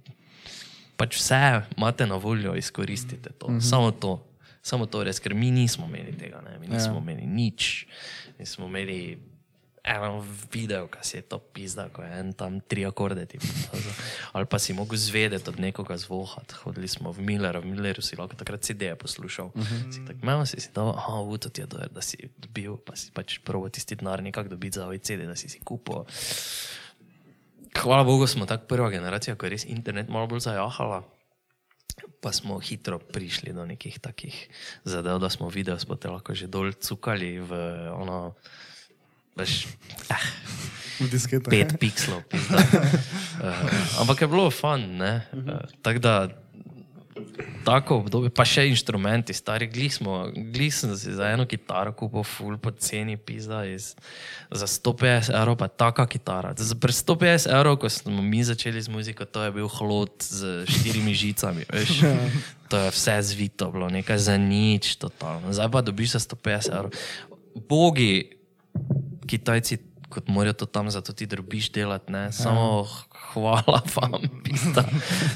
[0.98, 1.42] pač vse
[1.78, 3.62] imate na voljo, izkoristite to.
[3.62, 4.26] Samo to.
[4.62, 6.60] Samo to res, ker mi nismo imeli tega, ne?
[6.60, 7.02] mi nismo Ja.
[7.02, 7.88] imeli nič.
[8.40, 9.18] Mi smo imeli
[9.90, 10.22] eno
[10.54, 13.26] video, ki si je to pizda, ko je en tam tri akorde.
[13.26, 13.42] Ti,
[14.38, 16.54] ali pa si mogel zvedeti od nekoga zvohat.
[16.64, 19.50] Hodili smo v Miller, v Milleru si lahko takrat CD-je poslušal.
[19.50, 19.92] Uh -huh.
[19.94, 22.78] Si tako imel, si si dal, ah, v to ti je dober, da si dobil,
[22.78, 26.06] pa si pač prvo tisti denar nekako dobiti za ovaj CD, da si si kupil.
[27.82, 31.04] hvala Bogu smo tako prva generacija, ko je res internet malo bolj zajahala.
[32.22, 34.50] Pa smo hitro prišli do nekih takih
[34.84, 37.52] zadev, da smo video spote lahko že dol cukali v
[37.96, 38.36] ono,
[39.40, 39.68] veš,
[40.12, 40.28] eh,
[41.00, 41.48] V disketah.
[41.48, 42.28] pet pikslov.
[42.28, 42.60] pizda.
[43.40, 45.24] Uh, ampak je bilo fun, ne?
[45.32, 46.14] Uh, tako da
[47.64, 52.24] tako obdobje, pa še inštrumenti, stari, glih smo, glih sem si za eno kitaro kupil
[52.24, 53.94] full po ceni, pizda, iz,
[54.52, 56.54] za 150 evrov pa taka kitara.
[56.58, 60.64] Za pri 150 evrov, ko smo mi začeli z muziko, to je bil hlod z
[60.68, 62.04] štirimi žicami, veš.
[62.70, 65.52] To je vse zvito bilo, nekaj za nič, totalno.
[65.52, 66.92] Zdaj pa dobiš za 150 evrov.
[67.68, 68.39] Bogi,
[69.30, 69.78] Kitajci,
[70.10, 72.88] kot morajo to tam, zato ti drobiš delati, ne, samo
[73.34, 74.84] hvala vam, pista.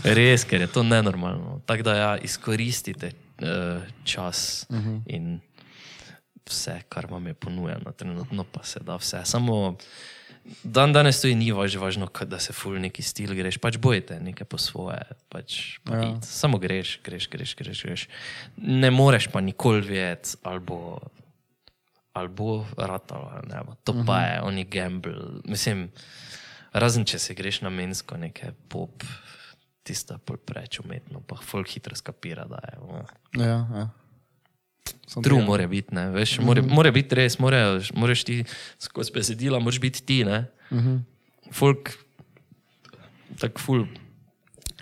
[0.04, 1.62] Res, ker je to nenormalno.
[1.70, 5.02] Tako da ja, izkoristite uh, čas uh -huh.
[5.06, 5.40] in
[6.50, 9.22] vse, kar vam je ponujeno, trenutno pa se da vse.
[9.26, 9.78] Samo
[10.64, 14.48] dan danes to ni važ, važno, da se ful neki stil greš, pač bojite nekaj
[14.48, 15.02] po svoje.
[15.30, 16.22] Pač, pa ja.
[16.22, 18.08] Samo greš, greš, greš, greš, greš.
[18.58, 21.00] Ne moreš pa nikoli vedeti, ali bo
[22.14, 23.76] ali bo ratalo, ali ne bo.
[23.84, 24.06] To uh -huh.
[24.06, 25.16] pa je, oni gamble.
[25.46, 25.92] Mislim,
[26.74, 29.04] razen če se greš namensko, nekaj pop,
[29.84, 32.78] tista pol preveč umetno, pa folk hitro skapira, da je.
[33.46, 33.90] Ja, ja.
[35.24, 35.46] True tega.
[35.46, 38.44] mora biti, ne, veš, mora, mora biti res, moraš, moraš ti
[38.80, 40.46] skozi besedila, moraš biti ti, ne.
[40.72, 41.02] Uh -huh.
[41.52, 41.92] Folk,
[43.40, 43.86] tako ful,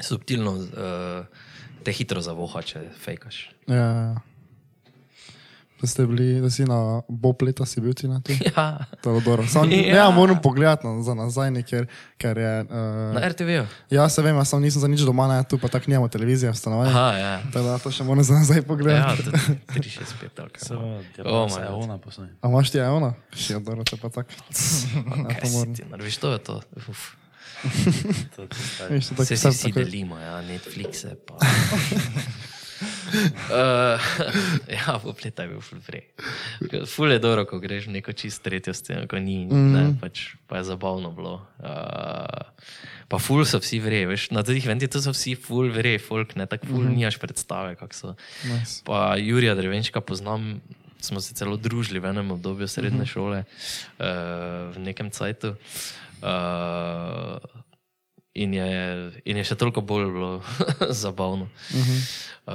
[0.01, 1.25] subtilno uh,
[1.83, 3.49] te hitro zavoha, če fejkaš.
[3.67, 4.21] Ja, ja.
[5.81, 8.37] Da ste bili, da si na Bob leta si bil ti na tem.
[8.47, 9.47] Ja, To je dobro.
[9.47, 9.77] Sam, ja.
[9.79, 9.95] Ja.
[9.95, 12.61] ja, moram pogledati na, za nazaj, ker, ker je.
[12.63, 12.69] Uh,
[13.13, 13.65] na RTV-ju.
[13.89, 16.51] ja, se vem, jaz sam nisem za nič doma, ne, tu pa tako nimamo televizije
[16.51, 16.91] v stanovanju.
[16.91, 17.41] Aha, ja.
[17.43, 19.23] Tako da to še moram za nazaj Ja, pogledati.
[19.73, 20.61] 365 kaj.
[20.61, 21.01] Se no.
[21.17, 22.29] je Oh pa my se ona posnovi.
[22.41, 23.13] A imaš ti je ona?
[23.33, 24.29] Še dobro, te pa tako.
[25.25, 25.73] Ja, to moram.
[25.89, 26.61] narediš, to je to.
[26.77, 27.17] Uf.
[28.35, 28.95] To ti stari.
[28.95, 31.15] Veš, to tako Vse si vse vsi tako- delimo, ja, Netflixe.
[31.25, 31.37] Pa.
[33.51, 34.11] Uh,
[34.77, 36.05] ja, popleta je bil ful prej.
[36.87, 39.71] Ful je dobro, ko greš v neko čist tretjo sceno, ko ni, mm.
[39.73, 41.41] ne, pač, pa je zabavno bilo.
[41.59, 42.51] Uh,
[43.11, 46.47] pa ful so vsi vrej, veš, na teh eventih so vsi ful vrej, folk, ne,
[46.47, 46.97] tako ful mm -hmm.
[47.03, 48.15] nimaš predstave, kak so.
[48.47, 48.81] Nice.
[48.85, 50.61] Pa Jurija Drevenčka poznam,
[51.01, 54.05] smo se celo družili v enem obdobju srednje šole, uh,
[54.75, 55.55] v nekem cajtu.
[56.21, 57.41] Uh,
[58.33, 58.69] in, je,
[59.23, 60.31] in je še toliko bolj bilo
[61.03, 61.49] zabavno.
[62.41, 62.53] Uh,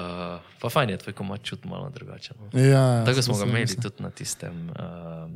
[0.58, 2.34] pa fajn je tvoj komad čut malo drugače.
[2.34, 2.50] No.
[2.54, 3.82] Ja, ja, Tako smo ga imeli mislil.
[3.82, 5.28] tudi na tistem, uh,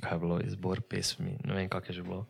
[0.00, 2.26] kaj je bilo, izbor pesmi, ne vem, kak je že bilo.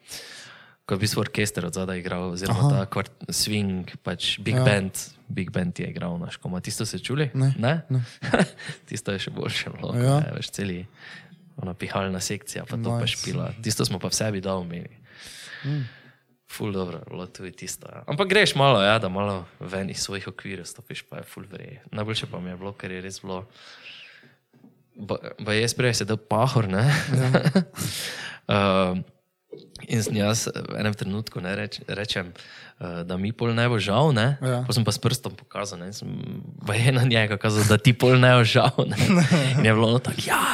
[0.84, 2.70] Ko je v bistvu orkester od zadaj igral, oziroma Aha.
[2.70, 4.64] ta kvart, swing, pač big Ja.
[4.64, 4.92] band,
[5.26, 6.60] big band je igral naš komad.
[6.60, 7.30] Tisto ste čuli?
[7.32, 7.88] Ne, ne?
[7.88, 8.04] ne.
[8.84, 10.20] Tisto je še boljše, bilo, Ja.
[10.20, 10.36] ja.
[10.36, 10.84] veš, celi,
[11.56, 13.00] ona pihalna sekcija, pa to nice.
[13.00, 13.46] pa špila.
[13.58, 14.92] Tisto smo pa v sebi dal imeli.
[15.64, 15.88] Mm.
[16.51, 17.88] Ful dobro, bilo tudi tisto.
[17.88, 18.05] Ja.
[18.07, 21.80] Ampak greš malo, ja, da malo ven iz svojih okvirov stopiš, pa je ful vrej.
[21.90, 23.45] Najboljše pa mi je bilo, ker je res bilo.
[25.40, 26.84] Ba jaz prej sedel pahor, ne?
[26.86, 27.30] Ja.
[28.92, 28.99] uh,
[29.95, 32.30] in jaz v enem trenutku ne, reč, rečem,
[32.78, 34.36] uh, da mi pol ne bo žal, ne?
[34.38, 34.62] Ja.
[34.68, 35.90] Pa sem pa s prstom pokazal, ne?
[35.97, 36.12] Sem
[36.62, 38.99] pa je na njega kazal, da ti pol ne bo žal, ne?
[39.59, 40.45] In je bilo ono tako, ja,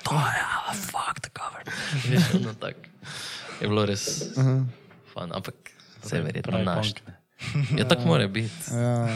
[0.00, 1.68] to je, ja, fuck the cover.
[2.08, 2.86] Veš, ono tako.
[3.60, 4.79] Je bilo res uh -huh.
[5.12, 6.94] Fun, ampak vse je verjetno Pravi naš.
[6.94, 7.16] punk, ne.
[7.78, 8.70] Ja, tako mora biti.
[8.74, 9.08] Ja,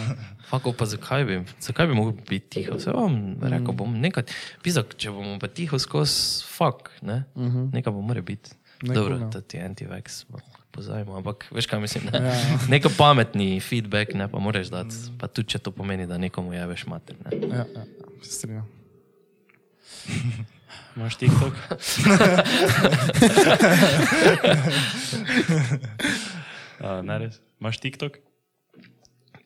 [0.49, 2.79] Fako, pa zakaj bi, zakaj bi mogel biti tiho?
[2.81, 4.27] Se bom rekel, bom nekaj,
[4.63, 7.25] pizak, če bomo pa tiho skozi fak, ne?
[7.35, 7.73] Uh -huh.
[7.73, 8.51] Nekaj bo mora biti.
[8.83, 9.31] Dobro, ja.
[9.31, 10.25] to ti anti-vax,
[10.71, 12.19] pozajmo, ampak veš kaj mislim, ne?
[12.19, 12.59] Ja, ja.
[12.75, 16.87] Neko pametni feedback, ne pa moraš dati, pa tudi če to pomeni, da nekomu jeveš
[16.87, 17.57] mater, ne?
[17.57, 17.85] ja, ja,
[18.23, 18.84] se strinjam.
[20.97, 21.55] Imaš TikTok?
[26.85, 27.41] uh, ne res.
[27.59, 28.19] Imaš TikTok?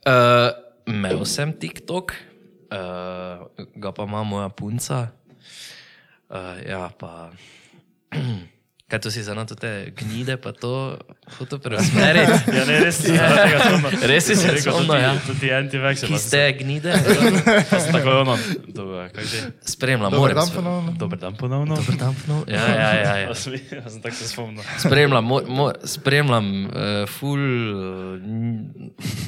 [0.05, 0.53] Uh,
[0.89, 2.13] imel sem TikTok,
[2.69, 5.13] uh, ga pa ima moja punca.
[6.29, 7.33] Uh, ja, pa.
[8.89, 10.97] Kaj to si za nato te gnide, pa to
[11.29, 12.33] foto preusmeriti?
[12.57, 14.01] Ja, ne, res si zaradi tega spomnil.
[14.03, 15.11] Res si se Rekel, tudi- ja.
[15.21, 16.93] Tudi anti-vax je Ki ste gnide?
[17.93, 18.35] Tako ono.
[18.67, 19.41] Dobro, kaj že?
[19.63, 20.35] Spremljam, Dober moram.
[20.35, 20.91] dan spre- ponovno.
[20.95, 21.75] Dober dan ponovno.
[21.77, 22.45] Dober dan ponovno.
[22.49, 23.15] Ja, ja, ja.
[23.15, 23.17] ja.
[23.21, 24.65] Ja, sem, ja, tako se spomnil.
[24.79, 26.73] Spremljam, mo, mo, spremljam uh,
[27.11, 28.21] full, uh,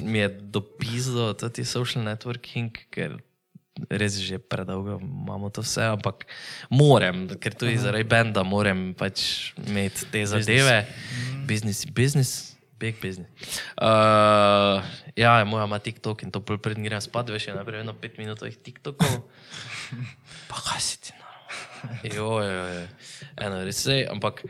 [0.02, 3.20] mi je dopisal tudi social networking, ker
[3.88, 6.26] res že predolgo imamo to vse, ampak
[6.68, 10.84] moram, ker tudi zaradi benda moram pač imeti te zadeve.
[11.46, 12.50] Biznis, biznis.
[12.80, 13.28] Big business.
[13.76, 14.80] Uh,
[15.12, 18.16] ja, moja ima TikTok in to pol pred grem spat, veš, je najprej eno pet
[18.16, 19.20] minut ovih TikTokov.
[20.48, 22.00] Pa kaj si ti normalno?
[22.08, 22.86] Jo, jo, jo.
[23.36, 24.40] Eno, res je, ampak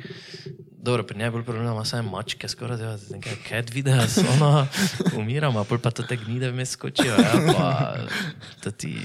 [0.83, 4.07] dobro, pri njej je bolj problem, ima samo mačke, skoraj da je nekaj cat videa,
[4.35, 4.67] ono,
[5.17, 7.95] umiramo, pol pa to te gnide vmes skočijo, ja, pa
[8.63, 8.97] to ti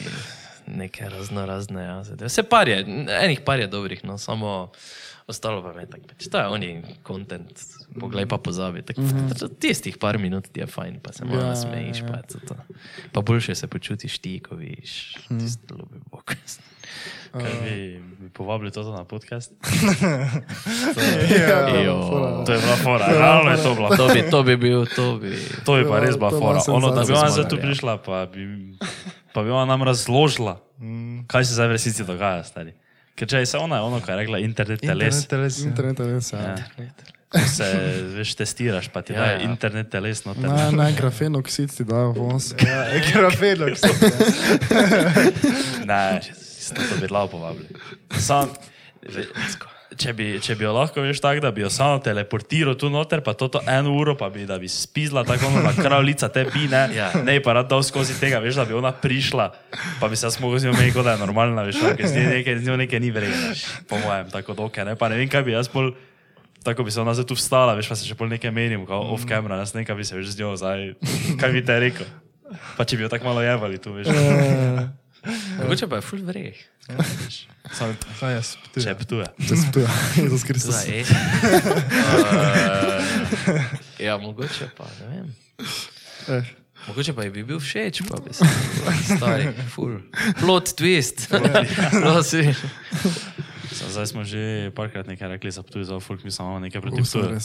[0.67, 2.03] neke razno razne, ja.
[2.19, 2.85] Vse par je,
[3.21, 4.71] enih par je dobrih, no, samo
[5.27, 6.69] ostalo pa me tako, pač, to je oni
[7.07, 7.61] content,
[7.99, 9.49] poglej pa pozabi, tako, mm -hmm.
[9.59, 12.39] tistih par minut ti je fajn, pa se malo Ja, nasmejiš, ja, pa je to
[12.47, 12.55] to.
[13.11, 16.35] Pa boljše se počutiš ti, ko viš, tisto ljubi bog.
[17.31, 19.51] Kaj bi, bi povabili to na podcast?
[21.29, 22.09] Ja, Jo.
[22.09, 22.45] fora.
[22.45, 23.89] To je bila fora, realno je to bila.
[23.97, 25.37] To bi, to bi bil, to bi.
[25.65, 26.61] To bi pa Ja, res bila to je fora.
[26.67, 28.47] Ono, da bi ona zdaj tu prišla, pa bi,
[29.33, 30.61] pa bi ona nam razložila,
[31.27, 32.73] kaj se zdaj v resnici dogaja, stari.
[33.15, 35.59] Ker če je se ona, ono, kar je rekla, internet teles, Internet teles.
[35.59, 35.67] ja.
[35.69, 36.39] Internet je res, ja.
[36.39, 36.55] Ja.
[37.31, 37.67] ko se
[38.15, 39.49] veš testiraš, pa ti Ja, daje ja.
[39.49, 40.49] internet teles noter.
[40.49, 42.51] Ne, ne, grafen oksid ti dajo vons.
[42.59, 43.65] Ja, grafeno.
[45.85, 46.01] Ne,
[46.75, 47.67] to bi lahko povabili.
[48.19, 48.49] Sam,
[49.93, 53.21] če, bi, če bi jo lahko veš tako, da bi jo samo teleportiral tu noter,
[53.21, 56.65] pa toto eno uro, pa bi, da bi spizla tako ono na kravlica te bi,
[56.71, 57.11] ne, Ja.
[57.23, 59.45] ne pa rad dal skozi tega, veš, da bi ona prišla,
[60.01, 62.17] pa bi se jaz mogel z njo imeti, kot da je normalna, veš, ker z
[62.17, 63.53] njo nekaj, z njo nekaj ni vredno,
[63.85, 65.93] po mojem, tako doke, ne, pa ne vem, kaj bi jaz pol.
[66.65, 68.97] Tako bi se ona zdaj tu vstala, veš, pa se še pol nekaj menim, kot
[69.13, 70.95] off camera, jaz nekaj bi se veš z njo, zdaj,
[71.37, 72.07] kaj bi te rekel.
[72.73, 74.09] Pa če bi jo tako malo jevali tu, veš.
[75.57, 76.57] Mogoče pa je full vreh.
[77.71, 78.55] Sam, jaz?
[78.73, 79.25] če je ptuje.
[79.39, 79.81] Če se tu,
[80.15, 80.75] Jezus Kristus.
[80.75, 81.01] Za E.
[82.25, 83.63] Uh,
[84.05, 85.27] ja, mogoče pa, ne vem.
[86.29, 86.45] Eh,
[86.85, 88.45] Mogoče pa ji bi bil všeč, pa bi se
[89.11, 89.97] stari, full.
[90.37, 91.25] Plot twist.
[92.01, 92.53] Prosi.
[93.67, 97.01] Sa- Zdaj smo že parkrat nekaj rekli za Ptuj, za Folk, mi samo nekaj proti
[97.01, 97.33] Ptuju.
[97.33, 97.41] je.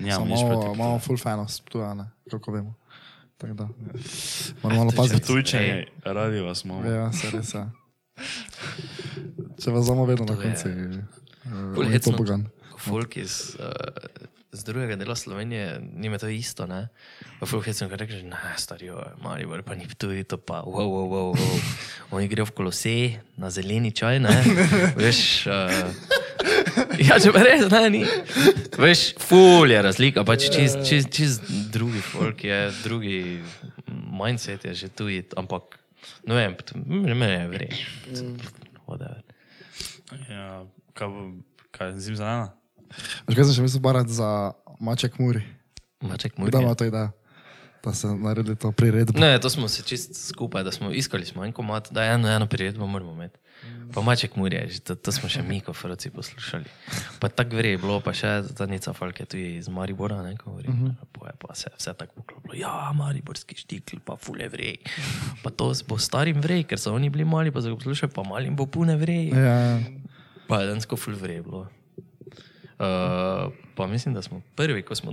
[0.00, 0.74] Nič proti malo- Ptuju.
[0.74, 1.46] Imamo full fanov,
[1.76, 2.72] a ne, kako vemo.
[3.40, 3.68] Tako da.
[4.62, 5.22] Moramo malo paziti.
[5.22, 6.84] Ptujčani, radi vas imamo.
[6.84, 7.64] Ja, se res je.
[9.56, 10.68] Če vas zamo vedno na To je- koncu.
[11.74, 12.12] Ful Je to hecno.
[12.14, 12.42] bogan.
[12.78, 13.64] Folk iz, uh,
[14.52, 15.64] z drugega dela Slovenije,
[15.94, 16.88] njima je to isto, ne?
[17.38, 18.88] Pa folk hecno, kaj rečeš, ne, stari,
[19.18, 21.60] mali, bolj pa ni tuji, to pa, wow, wow, wow, wow.
[22.10, 22.94] Oni grejo v kolose,
[23.36, 24.32] na zeleni čaj, ne?
[24.98, 25.52] Veš, uh,
[27.08, 28.02] ja, če pa res, ne, ni.
[28.80, 33.20] Veš, ful je razlika, pač čist, čist, čist drugi folk je, drugi
[33.90, 35.78] mindset je že tuji, ampak,
[36.28, 36.56] ne vem,
[36.86, 37.70] meni je vrej.
[38.86, 39.22] Whatever.
[40.26, 40.64] Ja,
[40.98, 41.08] kaj,
[41.76, 42.50] kaj zim zelena?
[43.28, 44.52] Veš, kaj sem še mislil barati za
[44.82, 45.44] Maček Muri?
[46.02, 46.50] Maček moj.
[46.50, 47.12] Kdo ima to idejo?
[47.84, 49.20] Da se naredi to priredbo.
[49.20, 52.46] Ne, to smo se čist skupaj, da smo iskali smo en komat, da eno, eno
[52.46, 53.38] priredbo moramo imeti.
[53.94, 56.64] Pa maček murje, že to, to smo še mi, ko froci poslušali.
[57.20, 60.68] Pa tako gre, bilo pa še zadnjica Falke tu iz Maribora, ne, govori.
[60.68, 60.94] Uh -huh.
[61.12, 62.54] Pa je pa se vse tako poklopilo.
[62.54, 64.76] Ja, Mariborski štikl, pa fule vrej.
[65.42, 68.22] Pa to bo starim vrej, ker so oni bili mali, pa so ga poslušali, pa
[68.22, 69.28] malim bo pune vrej.
[69.28, 69.80] Ja,
[70.48, 71.68] Pa je densko ful vrej bilo.
[72.80, 75.12] Uh, pa mislim, da smo prvi, ko smo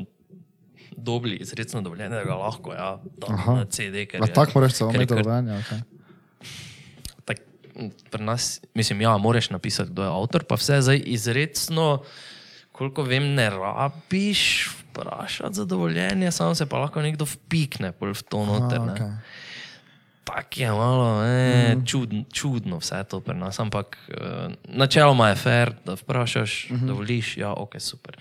[0.96, 4.88] dobili izredno dovoljenje, da ga lahko, ja, da na CD, ker A tako moraš je
[4.96, 5.52] imeti delovanje.
[5.52, 5.82] Okay.
[7.26, 7.38] tak,
[8.12, 12.04] pri nas, mislim, ja, moraš napisati, kdo je avtor, pa vse zdaj izredno,
[12.72, 18.46] koliko vem, ne rabiš vprašati za dovoljenje, samo se pa lahko nekdo vpikne v to
[18.46, 18.80] noter.
[18.80, 19.04] Aha, Okay.
[19.04, 19.18] okay.
[20.28, 21.86] Tak je malo eh, mm.
[21.86, 26.88] čudno, čudno vse to pri nas, ampak eh, načeloma je fair, da vprašaš, mm -hmm.
[26.88, 28.18] dovoliš, ja, ok, super.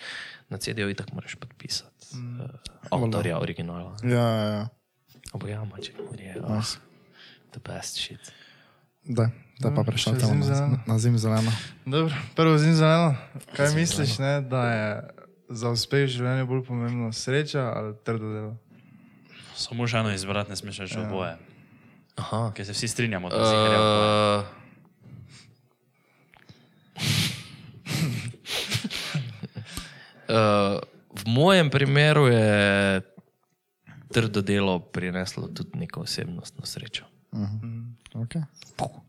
[0.48, 2.40] Na CD-ju itak moraš podpisati mm.
[2.40, 2.46] eh,
[2.90, 3.96] avtorja originala.
[4.02, 4.68] Ja, ja, ja.
[5.32, 6.78] Ampak ja, maček, je oh, Nice.
[7.52, 8.32] the best shit.
[9.04, 10.78] Da, da pa prešaltamo zim na, zeleno.
[10.86, 11.52] na zim zeleno.
[11.84, 13.16] Dobro, prvo zim zeleno.
[13.56, 15.08] Kaj misliš, ne, da je
[15.48, 18.56] za uspeh v življenju bolj pomembno sreča ali trdo delo?
[19.56, 21.36] Samo še eno izbrati, ne smeš reči oboje.
[22.16, 22.50] Aha.
[22.56, 24.06] Ker se vsi strinjamo, da si gre oboje.
[24.36, 24.56] Uh,
[30.28, 30.95] uh, v
[31.26, 33.00] mojem primeru je
[34.12, 37.04] trdo delo prineslo tudi neko osebnostno srečo.
[38.14, 38.42] Okay.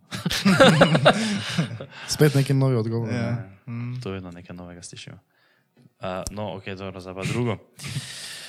[2.14, 3.10] Spet neki novi odgovor.
[3.10, 3.18] Ja.
[3.18, 3.50] Ja.
[4.04, 5.20] To je vedno nekaj novega slišimo.
[6.00, 7.58] Uh, no, ok, dobro, zdaj pa drugo.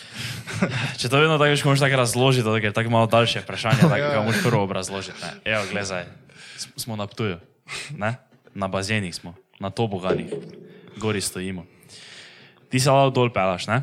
[0.98, 4.14] Če to vedno tako veš, moraš tako razložiti, da je tako malo daljše vprašanje, tako
[4.14, 5.18] ga moraš prvo obrazložiti.
[5.22, 5.52] Ne?
[5.52, 6.04] Evo, gledaj,
[6.76, 7.36] smo na Ptuju,
[7.96, 8.14] ne?
[8.54, 10.32] na bazenih smo, na toboganih,
[10.96, 11.64] gori stojimo.
[12.70, 13.82] Ti se lahko dol pelaš, ne?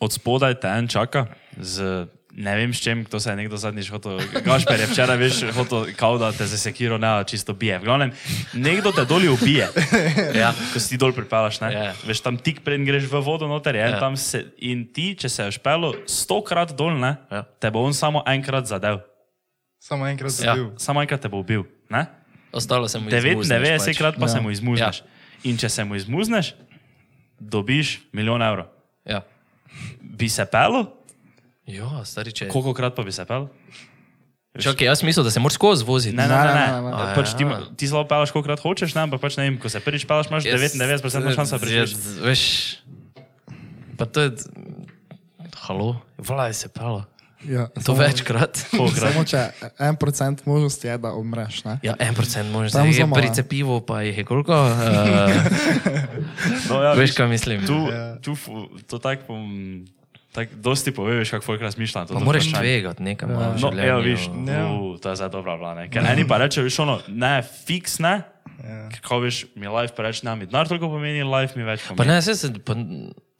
[0.00, 1.26] Od spodaj te en čaka
[1.58, 5.52] z ne vem s čem, kdo se je nekdo zadnjič hotel, Gašper je včeraj, veš,
[5.52, 7.76] hotel, kao da te za sekiro ne, čisto bije.
[7.78, 8.12] V glavnem,
[8.56, 9.68] nekdo te doli ubije.
[10.40, 10.54] Ja.
[10.72, 11.68] Ko si ti dol pripelaš, ne?
[11.68, 11.92] Ja.
[12.08, 14.00] Veš, tam tik pred greš v vodo noter, je, Ja.
[14.00, 17.44] tam se, in ti, če se je špelo stokrat dol, ne, Ja.
[17.60, 19.04] te bo on samo enkrat zadev.
[19.76, 20.56] Samo enkrat sem Ja.
[20.80, 21.68] Samo enkrat te bo ubil.
[21.90, 22.06] Ne?
[22.48, 23.98] Ostalo se mu izmuzneš 99 pač.
[23.98, 24.28] krat pa Ja.
[24.28, 25.04] se mu izmuzneš.
[25.44, 26.54] In če se mu izmuzneš,
[27.50, 28.70] dobiš milijon evrov.
[29.08, 29.22] Ja.
[30.00, 30.86] Bi se pelo?
[31.66, 32.48] Ja, stari če.
[32.52, 33.48] Koliko krat pa bi se pel?
[34.52, 36.16] Čakaj, jaz mislim, da se moraš skozi voziti.
[36.16, 36.44] Ne, ne, ne.
[36.44, 36.66] ne.
[36.72, 37.14] Ne, ne, ne.
[37.16, 37.60] Pač ti, A, ja.
[37.76, 40.28] ti zelo pelaš, koliko krat hočeš, ne, ampak pač ne vem, ko se prvič pelaš,
[40.28, 41.96] imaš 99% šansa preživeti.
[42.20, 42.42] Veš,
[43.96, 44.34] pa to je,
[45.64, 47.06] halo, vlaj se pelo.
[47.44, 48.58] Ja, To samo- večkrat.
[49.02, 51.64] Samo če en procent možnosti je, da umreš.
[51.64, 51.78] Ne?
[51.82, 53.14] Ja, en procent da je zelo malo.
[53.16, 54.52] pri cepivu, pa jih je koliko.
[54.52, 54.70] Uh,
[56.68, 57.66] No, ja, veš, kaj mislim.
[57.66, 57.78] Tu,
[58.20, 59.44] tu, fu- to tako bom,
[60.30, 62.00] tak, dosti poveš, kako folk razmišlja.
[62.00, 63.52] na to Pa moraš tvegati nekaj malo.
[63.52, 64.34] v No, evo, viš, uh,
[64.96, 65.88] to je zdaj dobra vlada.
[65.88, 68.22] Ker eni pa rečejo, viš, ono, ne, fiks ne.
[68.62, 71.82] Ker Ko veš, mi life pa reče, ne, mi denar toliko pomeni, life mi več
[71.82, 72.08] Pa pomeni.
[72.08, 72.74] ne, se, se, pa,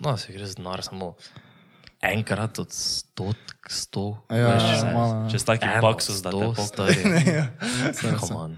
[0.01, 1.15] no, se gre za denar samo
[2.03, 3.33] enkrat od sto,
[3.69, 4.07] sto.
[4.31, 5.31] Ja, veš, ja, malo.
[5.31, 6.67] Čez eno boksov sto, zdaj te pok.
[6.67, 7.01] stari.
[8.21, 8.57] Come on.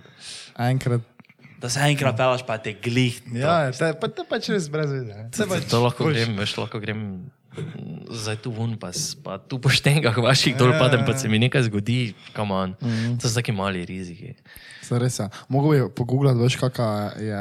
[0.57, 1.05] Enkrat.
[1.61, 3.21] Da se enkrat pelaš, pa te glih.
[3.33, 4.93] Ja, te, pa te pač res brez.
[5.33, 7.01] Te pač To lahko grem, veš, lahko grem
[7.57, 8.91] mm, zdaj tu ven, pa,
[9.25, 12.77] pa tu po štengah vaših dol padem, pa se mi nekaj zgodi, come on.
[13.21, 14.35] To so taki mali riziki.
[14.85, 15.31] Se res je.
[15.49, 16.91] Mogoče bi pogooglati, veš, kakšna
[17.23, 17.41] je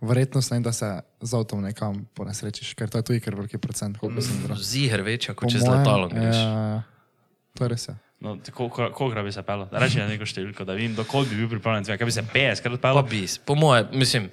[0.00, 0.88] verjetnost, ne, da se
[1.20, 4.56] z avtom nekam ponesrečiš, ker to je tudi kar veliki procent, bral.
[4.56, 6.36] Ziger večja, kot če z letalom greš.
[6.36, 6.82] Ja, ja.
[7.52, 7.86] to je res.
[7.86, 7.94] Je.
[8.18, 9.68] No, koliko koliko bi se pelal?
[9.70, 11.98] Reči na neko številko, da vem, dokoli bi bil pripravljen tvega.
[11.98, 13.02] Kaj bi se 50 krat Pa pelal?
[13.04, 14.30] bi, s- po moje, mislim,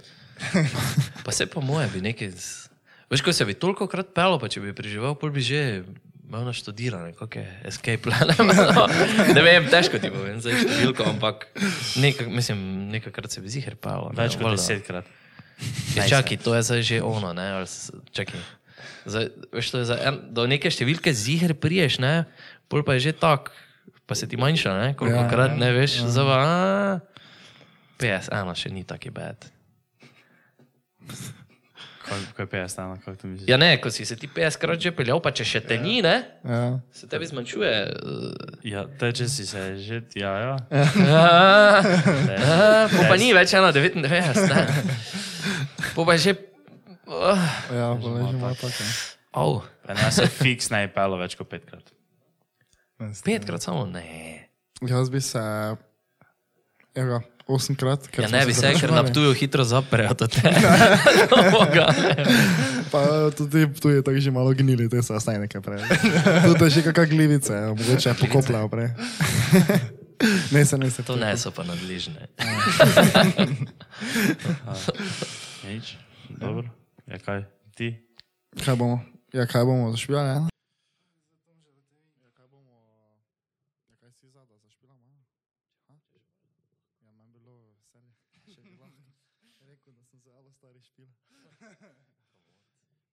[1.20, 2.70] pa se po moje bi nekaj, z-
[3.10, 5.84] veš, ko se bi toliko krat pelo, pa če bi preživel, pol bi že
[6.26, 8.32] malo naštudiral, kako je escape plan.
[8.48, 8.88] No,
[9.30, 11.48] ne vem, težko ti povem, zdaj številko, ampak
[11.98, 14.10] nekaj, mislim, nekajkrat se bi ziger pelo.
[14.12, 15.04] Več kot valjda.
[15.60, 15.98] 10 krat.
[15.98, 17.68] Ja, čakaj, to je zdaj že ono, ne, ali
[18.12, 18.40] čakaj.
[19.06, 22.26] Zdaj, veš, to je za en, do neke številke ziger priješ, ne,
[22.72, 23.52] pol pa je že tak,
[24.08, 26.10] pa se ti manjša, ne, koliko Ja, ja, krat ne veš, ja.
[26.12, 26.50] zava, a,
[28.00, 29.12] PS, ena še ni taki
[32.04, 33.50] Koliko je 50 stano, kako to misliš?
[33.50, 36.02] Ja, ne, ko si se ti 50 krat že peljal, pa če še te ni,
[36.02, 36.80] ne, Ja.
[36.92, 37.74] se tebi zmanjšuje.
[37.96, 38.34] Uh,
[38.64, 40.56] Ja, teče si se že, ja, ja.
[40.68, 41.84] uh,
[43.08, 44.04] pa ni več 1,99,
[44.46, 44.62] ne.
[45.94, 46.34] Po pa je že.
[47.08, 47.40] Uh,
[47.70, 48.84] Ja, pa veš, ima tako.
[49.34, 51.92] oh, Pa ne, se fiks ne je pelo več kot 5 krat.
[53.24, 54.48] petkrat samo ne.
[54.82, 55.40] Jaz bi se,
[56.96, 60.14] evo, osemkrat, ker Ja, ne bi se, ker na tuju hitro zaprejo.
[60.16, 60.28] to.
[62.92, 65.82] Pa tudi tu je tako že malo gnili, te so ostali nekaj prej.
[66.48, 68.90] Tudi je že kakšna glivica, mogoče je pokopljal prej.
[70.54, 71.04] ne, se ne se.
[71.04, 72.28] To ne so pa nadležne.
[75.68, 75.98] Nič,
[76.30, 76.70] dobro.
[77.10, 77.44] Ja, kaj,
[77.76, 77.98] ti?
[78.62, 79.02] Kaj bomo?
[79.34, 80.30] Ja, kaj bomo zašpijali?
[80.30, 80.54] Ja?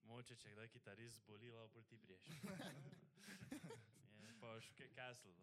[0.09, 2.25] Moče, če kdaj kitarist zboli, lahko ti priješ.
[4.41, 5.33] Pa šuke castle.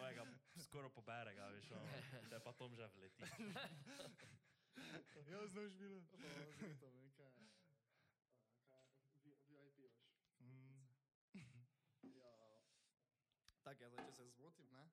[0.00, 0.24] Ojega
[0.64, 1.98] skoraj pobere ga, veš, ono,
[2.30, 3.22] te pa tom že vleti.
[5.28, 6.00] Ja, znaš bilo.
[13.62, 14.88] Tako je, zdaj, če se zmotim, ne,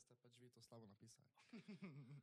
[0.00, 1.28] te ste pač vi to slabo napisali.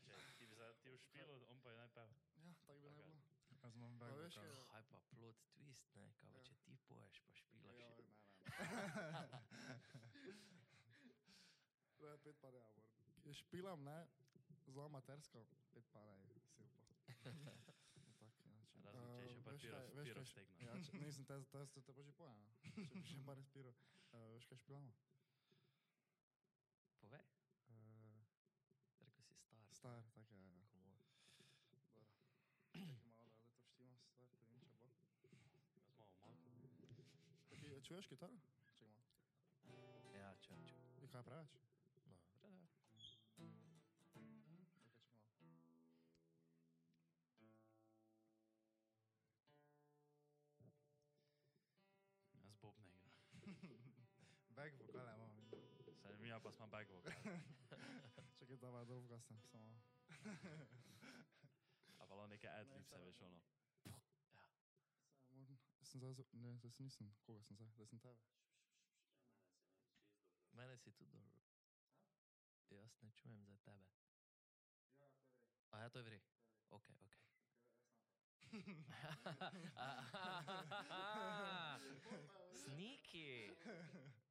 [0.00, 2.08] Če ti bi ti v špilu, on pa je najpel.
[2.36, 3.16] Ja, tako bi naj bilo.
[3.60, 4.44] Jaz imam Pa bago, veš, kao.
[4.44, 7.76] je- Kaj pa plot twist, ne, kaj pa če ti poješ, pa špilaš.
[7.76, 8.14] Ja, ne, ne.
[11.94, 12.84] To je pet pa ne, amor.
[13.24, 14.08] Je špilam, ne,
[14.64, 16.16] zelo amatersko, pet pa ne,
[16.46, 16.86] si upal.
[18.20, 18.78] Tak, inače.
[18.86, 20.54] Razen če je še Eh, pa veš piro- kaj- veš piro kaj š- stegno.
[20.60, 22.50] Ja, če, nisem te, te, te, te pa že pojel, ne.
[22.86, 23.74] Če bi še pa res piro.
[24.10, 24.92] Uh, veš kaj špilamo?
[27.00, 27.22] Povej,
[27.68, 28.24] Uh,
[29.00, 29.34] rekel si
[29.80, 30.02] star.
[30.02, 30.50] star, tako je.
[32.74, 32.96] Ja.
[33.72, 33.96] Komod.
[34.20, 37.06] Čakaj malo, da da to štimam stvar, da vem, če bo.
[37.48, 38.36] Čakaj, a čuješ kitaro?
[38.66, 39.08] Čakaj malo.
[40.18, 40.76] Ja, če, če.
[41.00, 41.56] I kaj praviš?
[42.04, 42.68] No, reda.
[42.92, 44.52] Čakaj, čakaj malo.
[52.44, 53.16] Jaz bob ne igram.
[54.60, 55.32] Back vokale imam.
[56.02, 56.88] Saj mi ja pa smo back
[58.50, 58.58] vokal.
[58.58, 59.80] Čakaj, dava, da ugasnem, samo.
[61.98, 63.40] A pa lahko neke adlibse, veš, ono.
[65.28, 68.20] Samo, sem zdaj, ne, zdaj se nisem, koga sem zdaj, zdaj sem tebe.
[70.52, 71.40] Mene si tudi dobro.
[72.70, 73.86] Jaz ne čujem za tebe.
[75.70, 76.20] A ja, to je vri.
[76.70, 77.16] Ok, ok.
[82.54, 83.50] Sniki.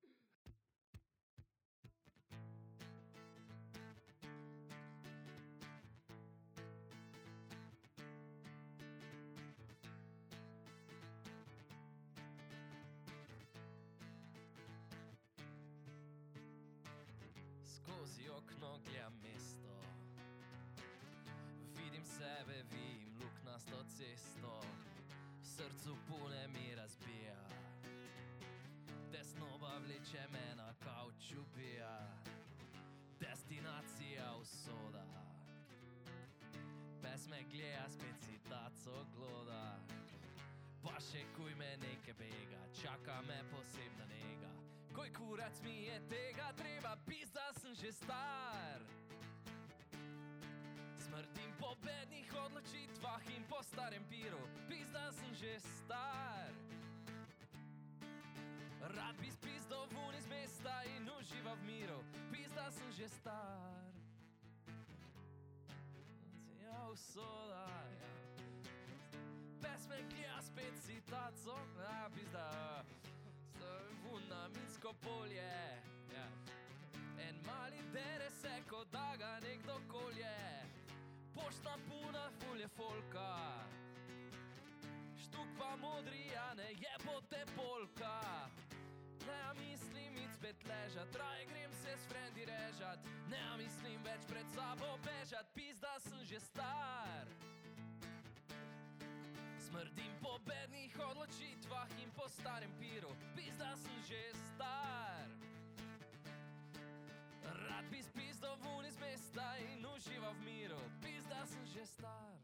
[17.90, 19.82] skozi okno gledam mesto.
[21.76, 24.62] Vidim sebe, vidim luknasto cesto,
[25.42, 27.44] v srcu pune mi razbija.
[29.12, 32.24] Tesnoba vleče me na kavču bija,
[33.20, 35.06] destinacija usoda.
[37.02, 39.80] Pes me gleda, spet si taco gloda.
[40.84, 44.59] Pa še kuj me nekaj bega, čaka me posebna njega.
[45.00, 48.84] Koj kurac mi je tega treba, pizda sem že star.
[51.00, 56.52] Smrdim po bednih odločitvah in po starem piru, pizda sem že star.
[58.92, 63.72] Rad bi spizdal vun iz mesta in užival v miru, pizda sem že star.
[66.60, 67.72] Ja, usoda,
[68.04, 68.12] ja.
[69.64, 71.56] Pes me gleda, spet si taco,
[71.88, 72.52] a pizda.
[72.84, 72.99] Sem
[74.30, 75.82] vun na minsko polje,
[76.14, 76.28] ja.
[77.28, 80.66] En mali dere se, kot da ga nekdo kolje.
[81.34, 83.66] Pošta puna fulje folka.
[85.18, 88.50] Štuk pa modri, a ne je pote polka.
[89.28, 93.00] Ne, a mislim id spet ležat, raje grem se s frendi režat.
[93.30, 97.28] Ne, a mislim več pred sabo bežat, pizda sem že star.
[99.70, 101.29] Smrdim po bednih odločitvah
[102.04, 105.28] in po starem piru, pizda sem že star.
[107.44, 112.36] Rad bi spizdal vun iz mesta in užival v miru, pizda sem že star.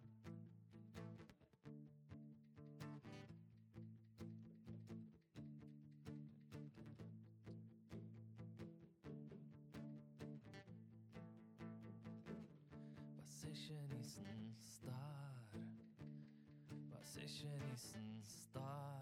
[13.16, 15.44] Pa se še nisem star,
[16.92, 18.95] pa se še nisem star, pa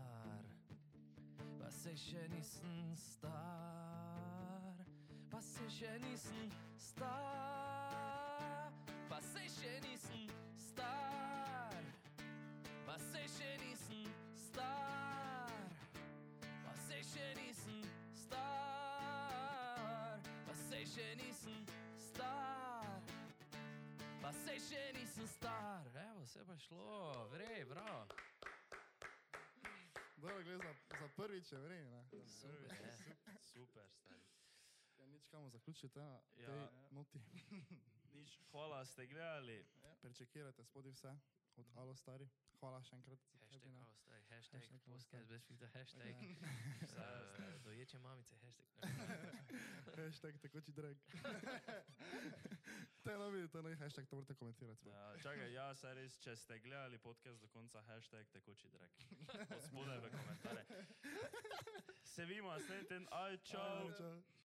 [1.83, 4.85] se še nisem star,
[5.31, 8.71] pa se še nisem star,
[9.09, 11.83] pa se še nisem star,
[12.87, 14.15] pa se še nisem
[14.45, 15.75] star,
[16.63, 17.83] pa se še nisem
[18.23, 21.71] star, pa se še nisem
[22.07, 23.15] star.
[24.23, 28.32] Pa se še nisem star, evo se pa šlo, vrej, bravo.
[30.23, 32.07] Dobro, gre za, za prvič, je vredno.
[32.25, 33.15] Super, je.
[33.53, 34.23] Super, stari.
[34.97, 36.45] Ja, nič kamo zaključiti na Ja.
[36.45, 36.61] tej
[36.91, 37.19] noti.
[38.09, 39.65] Nič, hvala, ste gledali.
[40.01, 41.11] Prečekirajte spodaj vse
[41.55, 42.29] od Alo Stari.
[42.59, 43.19] Hvala še enkrat.
[43.19, 43.83] za Hashtag, webinar.
[43.83, 46.15] ovo stari, hashtag, Hashtag, podcast, bez filtra, hashtag.
[46.81, 47.07] Vse,
[47.63, 48.67] doječe mamice, hashtag.
[49.97, 50.97] Hashtag tekoči drag.
[53.03, 54.87] to je novi, to je novi hashtag, to morate komentirati.
[54.89, 58.91] Ja, čakaj, ja, se res, če ste gledali podcast do konca, hashtag tekoči drek.
[59.59, 60.65] Spodaj v komentarje.
[62.03, 63.91] Se vidimo, naslednji teden, aj čau.
[63.91, 64.42] Čau.